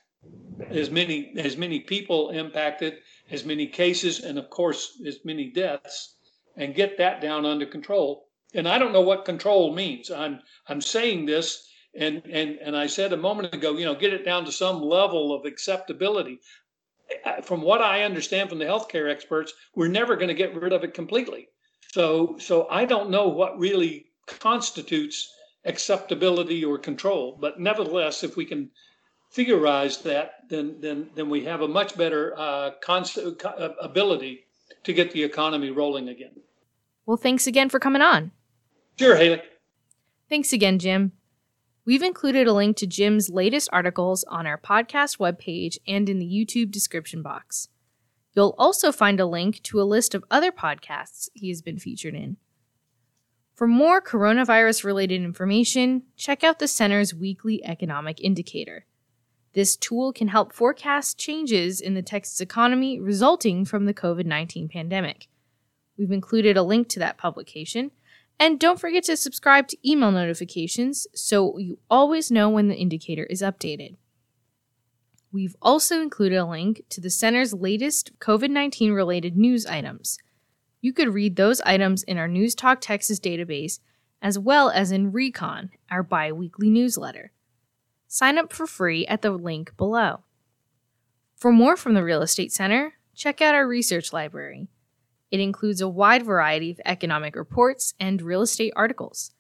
as 0.71 0.91
many 0.91 1.33
as 1.39 1.57
many 1.57 1.81
people 1.81 2.29
impacted, 2.31 2.99
as 3.31 3.47
many 3.47 3.67
cases, 3.67 4.21
and 4.21 4.39
of 4.39 4.51
course 4.51 5.01
as 5.07 5.25
many 5.25 5.51
deaths, 5.51 6.17
and 6.57 6.75
get 6.75 6.99
that 6.99 7.23
down 7.23 7.47
under 7.47 7.65
control. 7.65 8.27
And 8.53 8.69
I 8.69 8.79
don't 8.79 8.93
know 8.93 9.01
what 9.01 9.25
control 9.25 9.75
means. 9.75 10.11
I'm 10.11 10.41
I'm 10.69 10.83
saying 10.83 11.25
this 11.25 11.67
and, 11.99 12.23
and, 12.31 12.59
and 12.59 12.77
I 12.77 12.87
said 12.87 13.13
a 13.13 13.17
moment 13.17 13.55
ago, 13.55 13.77
you 13.77 13.85
know, 13.85 13.95
get 13.95 14.13
it 14.13 14.25
down 14.25 14.45
to 14.45 14.53
some 14.53 14.83
level 14.83 15.35
of 15.35 15.45
acceptability. 15.45 16.41
From 17.43 17.63
what 17.63 17.81
I 17.81 18.03
understand 18.03 18.49
from 18.49 18.59
the 18.59 18.65
healthcare 18.65 19.11
experts, 19.11 19.53
we're 19.75 19.89
never 19.89 20.17
going 20.17 20.29
to 20.29 20.35
get 20.35 20.55
rid 20.61 20.73
of 20.73 20.83
it 20.85 20.95
completely. 20.95 21.49
So, 21.93 22.37
so 22.39 22.67
I 22.69 22.85
don't 22.85 23.11
know 23.11 23.29
what 23.29 23.59
really 23.59 24.07
constitutes 24.27 25.33
acceptability 25.65 26.65
or 26.65 26.79
control. 26.79 27.39
But 27.41 27.61
nevertheless, 27.61 28.25
if 28.25 28.37
we 28.37 28.45
can 28.45 28.71
theorize 29.33 29.99
that, 29.99 30.49
then 30.49 30.77
then 30.81 31.11
then 31.15 31.29
we 31.29 31.45
have 31.45 31.61
a 31.61 31.69
much 31.69 31.97
better 31.97 32.35
uh, 32.39 32.71
uh, 32.89 33.69
ability 33.81 34.47
to 34.85 34.93
get 34.93 35.13
the 35.13 35.23
economy 35.23 35.71
rolling 35.71 36.09
again. 36.09 36.33
Well, 37.05 37.17
thanks 37.17 37.47
again 37.47 37.69
for 37.69 37.79
coming 37.79 38.03
on. 38.03 38.33
Sure, 38.99 39.17
Haley. 39.17 39.43
Thanks 40.29 40.53
again, 40.53 40.79
Jim. 40.79 41.13
We've 41.87 42.03
included 42.03 42.49
a 42.49 42.53
link 42.53 42.77
to 42.79 42.87
Jim's 42.89 43.31
latest 43.31 43.69
articles 43.73 44.25
on 44.25 44.45
our 44.45 44.59
podcast 44.59 45.19
webpage 45.19 45.79
and 45.87 46.09
in 46.09 46.19
the 46.19 46.27
YouTube 46.27 46.73
description 46.73 47.23
box. 47.23 47.69
You'll 48.35 48.57
also 48.59 48.91
find 48.91 49.21
a 49.21 49.25
link 49.25 49.63
to 49.63 49.81
a 49.81 49.85
list 49.85 50.13
of 50.13 50.25
other 50.29 50.51
podcasts 50.51 51.29
he 51.33 51.49
has 51.49 51.63
been 51.63 51.79
featured 51.79 52.17
in. 52.17 52.39
For 53.55 53.69
more 53.69 54.03
coronavirus 54.03 54.83
related 54.83 55.23
information, 55.23 56.03
check 56.17 56.43
out 56.43 56.59
the 56.59 56.67
Center's 56.67 57.15
weekly 57.15 57.65
economic 57.65 58.21
indicator. 58.21 58.85
This 59.53 59.77
tool 59.77 60.13
can 60.13 60.27
help 60.29 60.53
forecast 60.53 61.19
changes 61.19 61.81
in 61.81 61.95
the 61.95 62.03
Texas 62.03 62.41
economy 62.41 62.99
resulting 62.99 63.65
from 63.65 63.85
the 63.85 63.95
COVID 63.95 64.27
19 64.27 64.69
pandemic. 64.69 65.29
We've 65.97 66.11
included 66.11 66.57
a 66.57 66.65
link 66.65 66.89
to 66.89 66.99
that 66.99 67.17
publication 67.17 67.93
and 68.39 68.61
don't 68.61 68.81
forget 68.81 69.05
to 69.05 69.17
subscribe 69.17 69.69
to 69.69 69.91
email 69.91 70.13
notifications 70.13 71.07
so 71.15 71.59
you 71.59 71.79
always 71.91 72.31
know 72.31 72.49
when 72.49 72.69
the 72.69 72.77
indicator 72.77 73.25
is 73.25 73.43
updated. 73.43 73.97
We've 75.33 75.57
also 75.61 76.01
included 76.01 76.37
a 76.37 76.47
link 76.47 76.83
to 76.91 77.01
the 77.01 77.11
center's 77.11 77.53
latest 77.53 78.19
COVID 78.21 78.51
19 78.51 78.93
related 78.93 79.37
news 79.37 79.67
items. 79.67 80.19
You 80.81 80.93
could 80.93 81.13
read 81.13 81.37
those 81.37 81.61
items 81.63 82.03
in 82.03 82.17
our 82.17 82.29
News 82.29 82.55
Talk 82.55 82.81
Texas 82.81 83.19
database 83.19 83.81
as 84.23 84.39
well 84.39 84.71
as 84.71 84.91
in 84.91 85.13
Recon, 85.13 85.71
our 85.91 86.03
bi 86.03 86.33
weekly 86.33 86.71
newsletter. 86.71 87.33
Sign 88.09 88.39
up 88.39 88.53
for 88.53 88.67
free 88.67 89.07
at 89.07 89.23
the 89.23 89.31
link 89.31 89.77
below. 89.77 90.21
For 91.37 91.53
more 91.53 91.77
from 91.77 91.95
the 91.95 92.05
Real 92.05 92.23
Estate 92.23 92.53
Center, 92.53 92.95
check 93.15 93.41
out 93.41 93.55
our 93.55 93.67
research 93.67 94.13
library. 94.13 94.69
It 95.37 95.41
includes 95.41 95.83
a 95.83 95.89
wide 95.89 96.23
variety 96.23 96.71
of 96.71 96.81
economic 96.87 97.37
reports 97.37 97.93
and 98.01 98.23
real 98.23 98.41
estate 98.41 98.73
articles. 98.75 99.33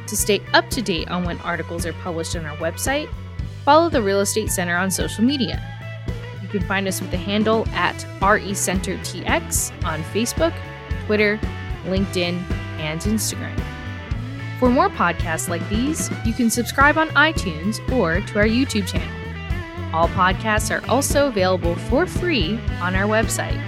To 0.07 0.17
stay 0.17 0.43
up 0.53 0.69
to 0.71 0.83
date 0.83 1.11
on 1.11 1.25
when 1.25 1.39
articles 1.41 1.87
are 1.87 1.93
published 1.95 2.37
on 2.37 2.45
our 2.45 2.57
website, 2.59 3.09
follow 3.65 3.89
the 3.89 4.03
Real 4.03 4.21
Estate 4.21 4.51
Center 4.51 4.77
on 4.77 4.91
social 4.91 5.25
media. 5.25 5.63
You 6.43 6.49
can 6.49 6.61
find 6.63 6.87
us 6.87 7.01
with 7.01 7.11
the 7.11 7.17
handle 7.17 7.67
at 7.71 7.97
RECenterTX 8.21 9.85
on 9.85 10.03
Facebook, 10.05 10.55
Twitter, 11.07 11.41
LinkedIn, 11.85 12.39
and 12.79 13.01
Instagram. 13.01 13.74
For 14.59 14.71
more 14.71 14.89
podcasts 14.89 15.49
like 15.49 15.69
these, 15.69 16.11
you 16.25 16.33
can 16.33 16.49
subscribe 16.49 16.97
on 16.97 17.09
iTunes 17.11 17.81
or 17.93 18.21
to 18.21 18.39
our 18.39 18.47
YouTube 18.47 18.87
channel. 18.87 19.15
All 19.95 20.09
podcasts 20.09 20.71
are 20.71 20.89
also 20.91 21.29
available 21.29 21.77
for 21.77 22.07
free 22.07 22.59
on 22.81 22.95
our 22.95 23.07
website. 23.07 23.61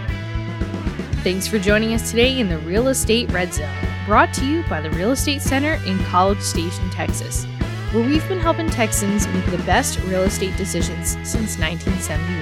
Thanks 1.23 1.47
for 1.47 1.59
joining 1.59 1.93
us 1.93 2.11
today 2.11 2.39
in 2.39 2.49
the 2.49 2.59
Real 2.59 2.89
Estate 2.89 3.31
Red 3.33 3.53
Zone, 3.53 3.69
brought 4.07 4.33
to 4.35 4.47
you 4.47 4.63
by 4.69 4.81
the 4.81 4.91
Real 4.91 5.11
Estate 5.11 5.43
Center 5.43 5.75
in 5.85 5.99
College 6.05 6.41
Station, 6.41 6.89
Texas, 6.91 7.45
where 7.93 8.07
we've 8.07 8.27
been 8.29 8.41
helping 8.41 8.69
Texans 8.69 9.27
make 9.29 9.47
the 9.47 9.59
best 9.59 9.99
real 10.05 10.23
estate 10.23 10.57
decisions 10.57 11.11
since 11.29 11.59
1971. 11.59 12.41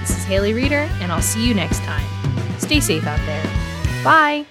This 0.00 0.10
is 0.10 0.24
Haley 0.24 0.52
Reeder, 0.52 0.88
and 1.00 1.12
I'll 1.12 1.22
see 1.22 1.46
you 1.46 1.54
next 1.54 1.80
time. 1.80 2.06
Stay 2.58 2.80
safe 2.80 3.06
out 3.06 3.20
there. 3.26 3.44
Bye. 4.02 4.46